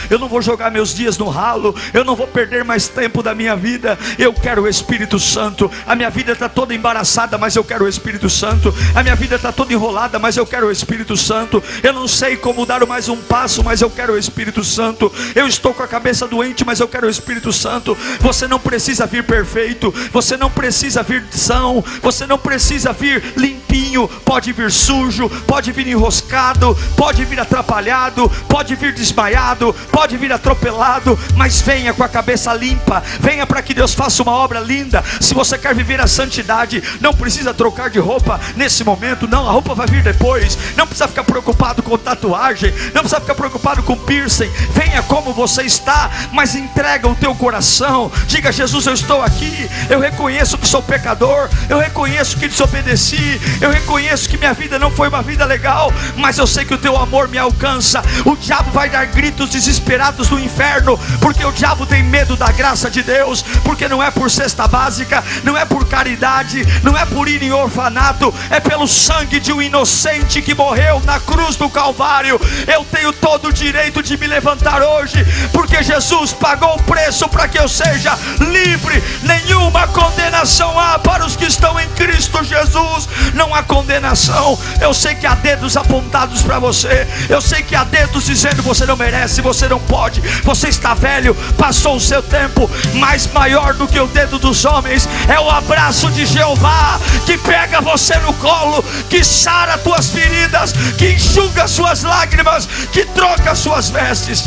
eu 0.10 0.18
não 0.18 0.28
vou 0.28 0.42
jogar 0.42 0.72
meus 0.72 0.94
dias 0.96 1.18
no 1.18 1.30
ralo, 1.30 1.76
eu 1.94 2.04
não 2.04 2.16
vou 2.16 2.28
perder 2.28 2.63
mais 2.63 2.88
tempo 2.88 3.22
da 3.22 3.36
minha 3.36 3.56
vida. 3.56 3.98
Eu 4.18 4.34
quero 4.34 4.63
o 4.63 4.68
Espírito 4.68 5.20
Santo. 5.20 5.70
A 5.86 5.96
minha 5.96 6.10
vida 6.10 6.32
está 6.32 6.50
toda 6.50 6.74
embaraçada, 6.74 7.38
mas 7.38 7.56
eu 7.56 7.63
quero 7.63 7.86
o 7.86 7.88
Espírito 7.88 8.30
Santo. 8.30 8.74
A 8.96 9.04
minha 9.04 9.16
vida 9.16 9.36
está 9.36 9.52
toda 9.52 9.72
enrolada, 9.72 10.18
mas 10.18 10.38
eu 10.38 10.46
quero 10.46 10.68
o 10.68 10.72
Espírito 10.72 11.16
Santo. 11.16 11.63
Eu 11.84 11.94
não 11.94 12.08
sei 12.08 12.36
como 12.36 12.66
dar 12.66 12.84
mais 12.86 13.08
um 13.08 13.18
passo, 13.18 13.63
mas 13.63 13.82
eu 13.82 13.89
quero 13.89 14.13
o 14.13 14.18
Espírito 14.18 14.63
Santo. 14.63 15.12
Eu 15.36 15.48
estou 15.48 15.74
com 15.74 15.84
a 15.84 15.88
cabeça 15.88 16.28
doente, 16.28 16.66
mas 16.66 16.80
eu 16.80 16.88
quero 16.88 17.08
o 17.08 17.10
Espírito 17.10 17.54
Santo. 17.54 17.96
Você 18.20 18.48
não 18.48 18.60
precisa 18.60 19.06
vir 19.06 19.24
perfeito, 19.24 19.94
você 20.12 20.36
não 20.36 20.50
precisa 20.50 21.04
vir 21.04 21.24
são, 21.32 21.84
você 22.02 22.26
não 22.26 22.38
precisa 22.38 22.92
vir 22.92 23.24
limpinho, 23.38 24.08
pode 24.26 24.52
vir 24.52 24.72
sujo, 24.72 25.30
pode 25.48 25.72
vir 25.72 25.88
enroscado, 25.88 26.76
pode 26.98 27.24
vir 27.24 27.39
atrapalhado, 27.39 28.30
pode 28.50 28.76
vir 28.76 28.94
desmaiado 28.94 29.43
pode 29.92 30.18
vir 30.18 30.32
atropelado, 30.32 31.20
mas 31.36 31.62
venha 31.62 31.94
com 31.94 32.04
a 32.04 32.08
cabeça 32.08 32.54
limpa, 32.54 33.04
venha 33.20 33.46
para 33.46 33.62
que 33.62 33.74
Deus 33.74 33.94
faça 33.94 34.24
uma 34.24 34.32
obra 34.32 34.60
linda. 34.60 35.04
Se 35.20 35.34
você 35.34 35.58
quer 35.58 35.76
viver 35.76 36.00
a 36.00 36.08
santidade, 36.08 36.82
não 37.02 37.14
precisa 37.14 37.54
trocar 37.54 37.90
de 37.90 38.00
roupa 38.00 38.40
nesse 38.56 38.84
momento, 38.84 39.28
não, 39.28 39.48
a 39.48 39.52
roupa 39.52 39.76
vai 39.76 39.88
vir 39.88 40.02
depois. 40.02 40.58
Não 40.78 40.88
precisa 40.88 41.08
ficar 41.08 41.24
preocupado 41.24 41.84
com 41.84 41.98
tatuagem, 41.98 42.74
não 42.94 43.02
precisa 43.02 43.20
ficar 43.20 43.36
preocupado 43.36 43.84
com 43.84 43.98
piercing. 43.98 44.50
Venha 44.72 45.04
como 45.04 45.34
você 45.34 45.64
está, 45.64 46.10
mas 46.32 46.56
entrega 46.56 47.08
o 47.08 47.16
teu 47.16 47.36
coração. 47.36 48.12
Diga: 48.28 48.52
Jesus, 48.52 48.86
eu 48.88 48.94
estou 48.94 49.22
aqui. 49.22 49.70
Eu 49.90 50.00
reconheço 50.00 50.58
que 50.58 50.68
sou 50.68 50.82
pecador, 50.82 51.50
eu 51.70 51.80
reconheço 51.80 52.38
que 52.38 52.48
desobedeci, 52.48 53.42
eu 53.62 53.72
reconheço 53.72 54.30
que 54.30 54.38
minha 54.38 54.54
vida 54.54 54.80
não 54.80 54.90
foi 54.90 55.10
uma 55.10 55.22
vida 55.22 55.46
legal, 55.46 55.92
mas 56.16 56.38
eu 56.38 56.48
sei 56.48 56.64
que 56.64 56.74
o 56.74 56.78
teu 56.78 56.98
amor 56.98 57.28
me 57.28 57.38
alcança. 57.38 58.02
O 58.26 58.36
diabo 58.36 58.72
vai 58.72 58.90
dar 58.90 59.06
gritos 59.06 59.33
desesperados 59.34 60.28
do 60.28 60.39
inferno, 60.39 61.00
porque 61.19 61.43
o 61.43 61.52
diabo 61.52 61.86
tem 61.86 62.04
medo 62.04 62.36
da 62.36 62.52
graça 62.52 62.89
de 62.89 63.02
Deus, 63.02 63.43
porque 63.63 63.88
não 63.88 64.02
é 64.02 64.12
por 64.12 64.30
cesta 64.30 64.67
básica, 64.67 65.24
não 65.43 65.58
é 65.58 65.65
por 65.65 65.88
caridade, 65.88 66.63
não 66.84 66.98
é 66.98 67.06
por 67.06 67.28
ir 67.28 67.41
em 67.41 67.52
orfanato, 67.52 68.34
é 68.50 68.60
pelo 68.60 68.88
sangue 68.88 69.39
de 69.39 69.52
um 69.52 69.62
inocente 69.62 70.41
que 70.41 70.54
morreu 70.54 71.02
na 71.06 71.19
cruz 71.19 71.56
do 71.56 71.69
Calvário. 71.69 72.39
Eu 72.67 72.86
tenho 72.86 73.12
todo 73.12 73.50
o 73.50 73.54
direito 73.54 74.04
de 74.04 74.17
me 74.17 74.28
levantar 74.28 74.82
hoje, 74.82 75.26
porque 75.52 75.84
Jesus 75.84 76.34
pagou 76.34 76.76
o 76.76 76.84
preço 76.84 77.28
para 77.28 77.48
que 77.48 77.60
eu 77.60 77.67
seja 77.67 78.17
livre. 78.39 79.04
Nenhuma 79.24 79.88
condenação 79.88 80.80
há 80.80 81.00
para 81.00 81.26
os 81.26 81.36
que 81.36 81.46
estão 81.46 81.80
em 81.80 81.89
Cristo 81.89 82.43
Jesus. 82.43 83.08
Não 83.34 83.54
há 83.54 83.63
condenação. 83.63 84.60
Eu 84.80 84.93
sei 84.93 85.15
que 85.15 85.26
há 85.26 85.36
dedos 85.36 85.76
apontados 85.78 86.41
para 86.41 86.60
você. 86.60 87.08
Eu 87.30 87.41
sei 87.41 87.63
que 87.63 87.76
há 87.76 87.84
dedos 87.84 88.26
dizendo 88.26 88.62
você 88.62 88.86
não 88.86 88.96
merece 88.96 89.23
merece, 89.24 89.42
você 89.42 89.68
não 89.68 89.80
pode, 89.80 90.22
você 90.44 90.68
está 90.68 90.94
velho, 90.94 91.36
passou 91.58 91.96
o 91.96 92.00
seu 92.00 92.22
tempo, 92.22 92.70
mas 92.96 93.28
maior 93.28 93.74
do 93.74 93.88
que 93.88 94.00
o 94.00 94.08
dedo 94.08 94.38
dos 94.38 94.66
homens 94.66 95.08
é 95.30 95.40
o 95.40 95.50
abraço 95.50 96.12
de 96.12 96.26
Jeová 96.26 97.00
que 97.26 97.38
pega 97.38 97.82
você 97.82 98.18
no 98.20 98.34
colo, 98.36 98.84
que 99.10 99.24
sara 99.24 99.78
tuas 99.78 100.10
feridas, 100.10 100.74
que 100.98 101.12
enxuga 101.12 101.68
suas 101.68 102.04
lágrimas, 102.04 102.66
que 102.92 103.06
troca 103.06 103.56
suas 103.56 103.90
vestes. 103.90 104.44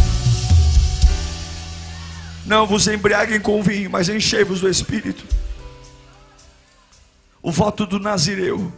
Não 2.44 2.66
vos 2.66 2.86
embriaguem 2.86 3.40
com 3.40 3.62
vinho, 3.62 3.90
mas 3.90 4.08
enchei-vos 4.08 4.60
do 4.60 4.68
Espírito. 4.68 5.24
O 7.42 7.50
voto 7.50 7.86
do 7.86 7.98
Nazireu 7.98 8.72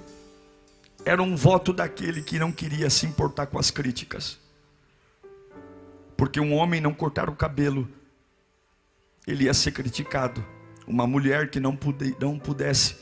era 1.04 1.22
um 1.22 1.36
voto 1.36 1.72
daquele 1.72 2.22
que 2.22 2.38
não 2.38 2.52
queria 2.52 2.88
se 2.88 3.04
importar 3.04 3.46
com 3.46 3.58
as 3.58 3.70
críticas 3.70 4.38
porque 6.28 6.40
um 6.40 6.52
homem 6.52 6.78
não 6.78 6.92
cortar 6.92 7.30
o 7.30 7.34
cabelo, 7.34 7.88
ele 9.26 9.44
ia 9.44 9.54
ser 9.54 9.72
criticado. 9.72 10.44
Uma 10.86 11.06
mulher 11.06 11.48
que 11.48 11.58
não, 11.58 11.74
pude, 11.74 12.14
não 12.20 12.38
pudesse 12.38 12.98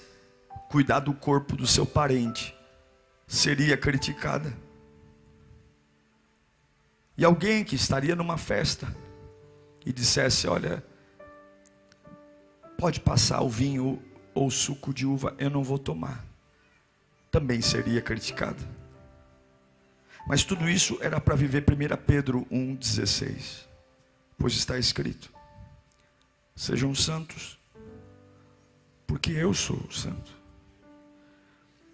cuidar 0.71 1.01
do 1.01 1.13
corpo 1.13 1.57
do 1.57 1.67
seu 1.67 1.85
parente, 1.85 2.57
seria 3.27 3.77
criticada. 3.77 4.57
E 7.19 7.25
alguém 7.25 7.65
que 7.65 7.75
estaria 7.75 8.15
numa 8.15 8.39
festa 8.39 8.87
e 9.85 9.93
dissesse: 9.93 10.47
Olha, 10.47 10.85
pode 12.79 13.01
passar 13.01 13.41
o 13.41 13.49
vinho 13.49 14.01
ou 14.35 14.47
o 14.47 14.53
suco 14.53 14.95
de 14.95 15.05
uva, 15.05 15.35
eu 15.37 15.51
não 15.51 15.65
vou 15.65 15.81
tomar, 15.81 16.25
também 17.29 17.61
seria 17.61 18.01
criticado. 18.01 18.63
Mas 20.27 20.43
tudo 20.43 20.69
isso 20.69 20.99
era 21.01 21.21
para 21.21 21.37
viver 21.37 21.63
1 21.63 21.97
Pedro 22.05 22.45
1,16, 22.51 23.65
pois 24.37 24.55
está 24.55 24.77
escrito: 24.77 25.33
Sejam 26.55 26.93
santos, 26.97 27.57
porque 29.07 29.31
eu 29.31 29.55
sou 29.55 29.89
santo. 29.91 30.35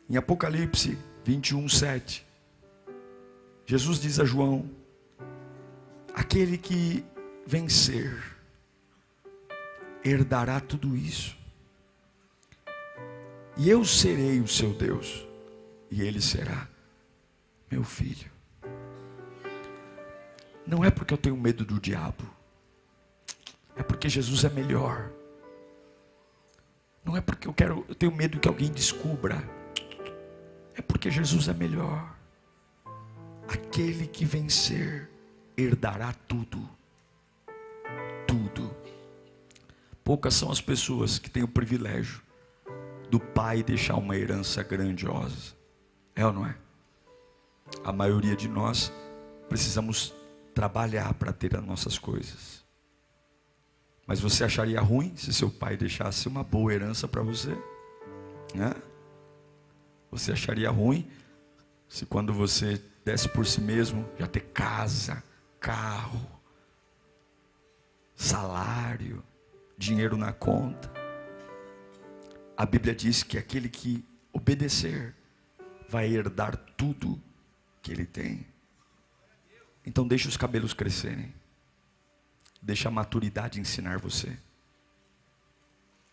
Em 0.08 0.16
Apocalipse 0.16 0.98
21, 1.24 1.68
7, 1.68 2.26
Jesus 3.66 4.00
diz 4.00 4.18
a 4.18 4.24
João: 4.24 4.70
Aquele 6.14 6.56
que 6.56 7.04
vencer, 7.46 8.18
herdará 10.02 10.58
tudo 10.58 10.96
isso. 10.96 11.36
E 13.58 13.68
eu 13.68 13.84
serei 13.84 14.40
o 14.40 14.48
seu 14.48 14.72
Deus, 14.72 15.26
e 15.90 16.00
ele 16.00 16.22
será 16.22 16.71
meu 17.72 17.82
filho. 17.82 18.30
Não 20.66 20.84
é 20.84 20.90
porque 20.90 21.14
eu 21.14 21.18
tenho 21.18 21.36
medo 21.36 21.64
do 21.64 21.80
diabo, 21.80 22.22
é 23.74 23.82
porque 23.82 24.08
Jesus 24.08 24.44
é 24.44 24.50
melhor. 24.50 25.10
Não 27.02 27.16
é 27.16 27.20
porque 27.20 27.48
eu 27.48 27.54
quero, 27.54 27.84
eu 27.88 27.94
tenho 27.94 28.14
medo 28.14 28.38
que 28.38 28.46
alguém 28.46 28.70
descubra. 28.70 29.42
É 30.74 30.82
porque 30.82 31.10
Jesus 31.10 31.48
é 31.48 31.54
melhor. 31.54 32.14
Aquele 33.48 34.06
que 34.06 34.24
vencer 34.24 35.10
herdará 35.56 36.12
tudo. 36.28 36.68
Tudo. 38.26 38.74
Poucas 40.04 40.34
são 40.34 40.50
as 40.50 40.60
pessoas 40.60 41.18
que 41.18 41.28
têm 41.28 41.42
o 41.42 41.48
privilégio 41.48 42.22
do 43.10 43.18
pai 43.18 43.62
deixar 43.62 43.96
uma 43.96 44.16
herança 44.16 44.62
grandiosa. 44.62 45.54
É 46.14 46.24
ou 46.24 46.32
não 46.32 46.46
é? 46.46 46.61
A 47.84 47.92
maioria 47.92 48.36
de 48.36 48.48
nós 48.48 48.92
precisamos 49.48 50.14
trabalhar 50.54 51.14
para 51.14 51.32
ter 51.32 51.56
as 51.56 51.64
nossas 51.64 51.98
coisas. 51.98 52.64
Mas 54.06 54.20
você 54.20 54.44
acharia 54.44 54.80
ruim 54.80 55.16
se 55.16 55.32
seu 55.32 55.50
pai 55.50 55.76
deixasse 55.76 56.28
uma 56.28 56.42
boa 56.42 56.72
herança 56.72 57.06
para 57.08 57.22
você? 57.22 57.50
Né? 58.54 58.74
Você 60.10 60.32
acharia 60.32 60.70
ruim 60.70 61.08
se 61.88 62.04
quando 62.06 62.32
você 62.32 62.82
desse 63.04 63.28
por 63.28 63.46
si 63.46 63.60
mesmo 63.60 64.08
já 64.18 64.26
ter 64.26 64.40
casa, 64.40 65.22
carro, 65.58 66.20
salário, 68.14 69.22
dinheiro 69.76 70.16
na 70.16 70.32
conta. 70.32 70.92
A 72.56 72.64
Bíblia 72.66 72.94
diz 72.94 73.22
que 73.22 73.38
aquele 73.38 73.68
que 73.68 74.04
obedecer 74.32 75.14
vai 75.88 76.08
herdar 76.08 76.56
tudo 76.76 77.20
que 77.82 77.90
ele 77.90 78.06
tem. 78.06 78.46
Então 79.84 80.06
deixe 80.06 80.28
os 80.28 80.36
cabelos 80.36 80.72
crescerem. 80.72 81.34
Deixa 82.60 82.88
a 82.88 82.92
maturidade 82.92 83.60
ensinar 83.60 83.98
você. 83.98 84.38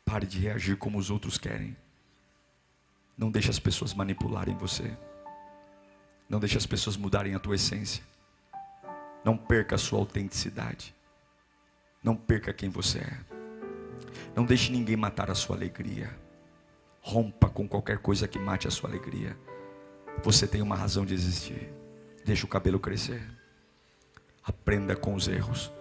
Pare 0.04 0.26
de 0.26 0.40
reagir 0.40 0.76
como 0.78 0.98
os 0.98 1.12
outros 1.12 1.38
querem. 1.38 1.78
Não 3.16 3.30
deixe 3.30 3.52
as 3.52 3.60
pessoas 3.60 3.94
manipularem 3.94 4.58
você. 4.58 4.98
Não 6.28 6.40
deixe 6.40 6.58
as 6.58 6.66
pessoas 6.66 6.98
mudarem 6.98 7.36
a 7.36 7.40
tua 7.40 7.56
essência. 7.56 8.04
Não 9.24 9.38
perca 9.38 9.76
a 9.76 9.78
sua 9.78 10.00
autenticidade. 10.00 10.96
Não 12.04 12.16
perca 12.16 12.54
quem 12.54 12.70
você 12.70 13.00
é. 13.00 13.20
Não 14.36 14.46
deixe 14.46 14.72
ninguém 14.72 14.96
matar 14.96 15.30
a 15.30 15.36
sua 15.36 15.56
alegria. 15.56 16.18
Rompa 17.02 17.50
com 17.50 17.68
qualquer 17.68 18.00
coisa 18.00 18.28
que 18.28 18.40
mate 18.40 18.68
a 18.68 18.72
sua 18.72 18.90
alegria. 18.90 19.38
Você 20.24 20.48
tem 20.48 20.62
uma 20.62 20.76
razão 20.76 21.06
de 21.06 21.14
existir. 21.14 21.72
Deixe 22.26 22.46
o 22.46 22.48
cabelo 22.48 22.80
crescer. 22.80 23.24
Aprenda 24.44 24.96
com 24.96 25.14
os 25.14 25.28
erros. 25.28 25.72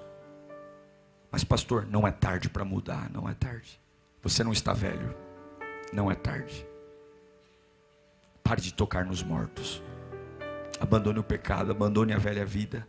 Mas, 1.30 1.44
pastor, 1.44 1.86
não 1.86 2.06
é 2.06 2.12
tarde 2.12 2.48
para 2.48 2.64
mudar. 2.64 3.10
Não 3.10 3.28
é 3.28 3.34
tarde. 3.34 3.80
Você 4.22 4.44
não 4.44 4.52
está 4.52 4.72
velho. 4.72 5.14
Não 5.92 6.10
é 6.10 6.14
tarde. 6.14 6.66
Pare 8.42 8.60
de 8.60 8.72
tocar 8.72 9.04
nos 9.04 9.22
mortos. 9.22 9.82
Abandone 10.80 11.18
o 11.18 11.24
pecado. 11.24 11.70
Abandone 11.70 12.12
a 12.12 12.18
velha 12.18 12.46
vida. 12.46 12.86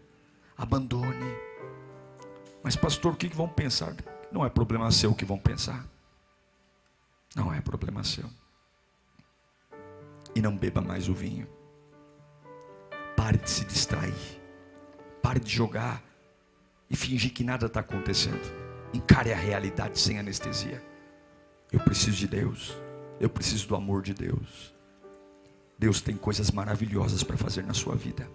Abandone. 0.58 1.36
Mas, 2.64 2.76
pastor, 2.76 3.14
o 3.14 3.18
que 3.18 3.28
vão 3.28 3.48
pensar? 3.48 3.96
Não 4.32 4.46
é 4.46 4.50
problema 4.50 4.92
seu 4.92 5.12
o 5.12 5.16
que 5.16 5.26
vão 5.26 5.38
pensar. 5.38 5.86
Não 7.36 7.54
é 7.54 7.62
problema 7.62 8.04
seu. 8.04 8.30
E 10.36 10.42
não 10.42 10.56
beba 10.56 10.82
mais 10.82 11.10
o 11.10 11.14
vinho. 11.14 11.48
Pare 13.16 13.38
de 13.38 13.50
se 13.50 13.66
distrair. 13.66 14.14
Pare 15.22 15.40
de 15.40 15.50
jogar 15.50 16.04
e 16.90 16.96
fingir 16.96 17.32
que 17.32 17.44
nada 17.44 17.68
está 17.68 17.82
acontecendo. 17.82 18.42
Encare 18.94 19.32
a 19.32 19.38
realidade 19.38 20.00
sem 20.00 20.18
anestesia. 20.18 20.82
Eu 21.72 21.80
preciso 21.80 22.18
de 22.18 22.28
Deus. 22.28 22.76
Eu 23.20 23.30
preciso 23.30 23.68
do 23.68 23.76
amor 23.76 24.02
de 24.02 24.14
Deus. 24.14 24.74
Deus 25.78 26.02
tem 26.02 26.16
coisas 26.16 26.52
maravilhosas 26.52 27.24
para 27.24 27.38
fazer 27.38 27.64
na 27.64 27.74
sua 27.74 27.96
vida. 27.96 28.30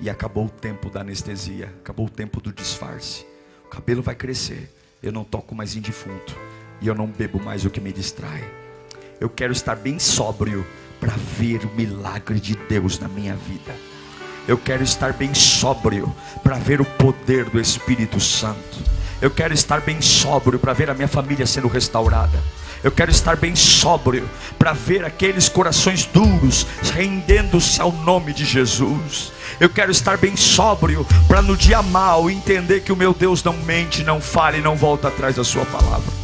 E 0.00 0.10
acabou 0.10 0.46
o 0.46 0.50
tempo 0.50 0.90
da 0.90 1.00
anestesia, 1.00 1.66
acabou 1.80 2.06
o 2.06 2.10
tempo 2.10 2.40
do 2.40 2.52
disfarce. 2.52 3.24
O 3.64 3.68
cabelo 3.68 4.02
vai 4.02 4.14
crescer. 4.14 4.74
Eu 5.02 5.12
não 5.12 5.24
toco 5.24 5.54
mais 5.54 5.76
em 5.76 5.80
defunto. 5.80 6.34
E 6.80 6.86
eu 6.86 6.94
não 6.94 7.06
bebo 7.06 7.40
mais 7.40 7.64
o 7.64 7.70
que 7.70 7.80
me 7.80 7.92
distrai. 7.92 8.63
Eu 9.20 9.28
quero 9.28 9.52
estar 9.52 9.76
bem 9.76 9.98
sóbrio 9.98 10.66
para 11.00 11.14
ver 11.38 11.64
o 11.64 11.74
milagre 11.74 12.40
de 12.40 12.54
Deus 12.68 12.98
na 12.98 13.08
minha 13.08 13.34
vida. 13.34 13.74
Eu 14.46 14.58
quero 14.58 14.82
estar 14.82 15.12
bem 15.12 15.32
sóbrio 15.32 16.14
para 16.42 16.56
ver 16.56 16.80
o 16.80 16.84
poder 16.84 17.44
do 17.46 17.60
Espírito 17.60 18.20
Santo. 18.20 18.78
Eu 19.22 19.30
quero 19.30 19.54
estar 19.54 19.80
bem 19.80 20.02
sóbrio 20.02 20.58
para 20.58 20.72
ver 20.72 20.90
a 20.90 20.94
minha 20.94 21.08
família 21.08 21.46
sendo 21.46 21.68
restaurada. 21.68 22.38
Eu 22.82 22.92
quero 22.92 23.10
estar 23.10 23.36
bem 23.36 23.56
sóbrio 23.56 24.28
para 24.58 24.74
ver 24.74 25.04
aqueles 25.04 25.48
corações 25.48 26.04
duros 26.04 26.66
rendendo-se 26.92 27.80
ao 27.80 27.90
nome 27.90 28.34
de 28.34 28.44
Jesus. 28.44 29.32
Eu 29.58 29.70
quero 29.70 29.90
estar 29.90 30.18
bem 30.18 30.36
sóbrio 30.36 31.06
para 31.26 31.40
no 31.40 31.56
dia 31.56 31.80
mal 31.80 32.28
entender 32.28 32.80
que 32.80 32.92
o 32.92 32.96
meu 32.96 33.14
Deus 33.14 33.42
não 33.42 33.56
mente, 33.58 34.04
não 34.04 34.20
fale, 34.20 34.60
não 34.60 34.76
volta 34.76 35.08
atrás 35.08 35.36
da 35.36 35.44
sua 35.44 35.64
palavra. 35.64 36.23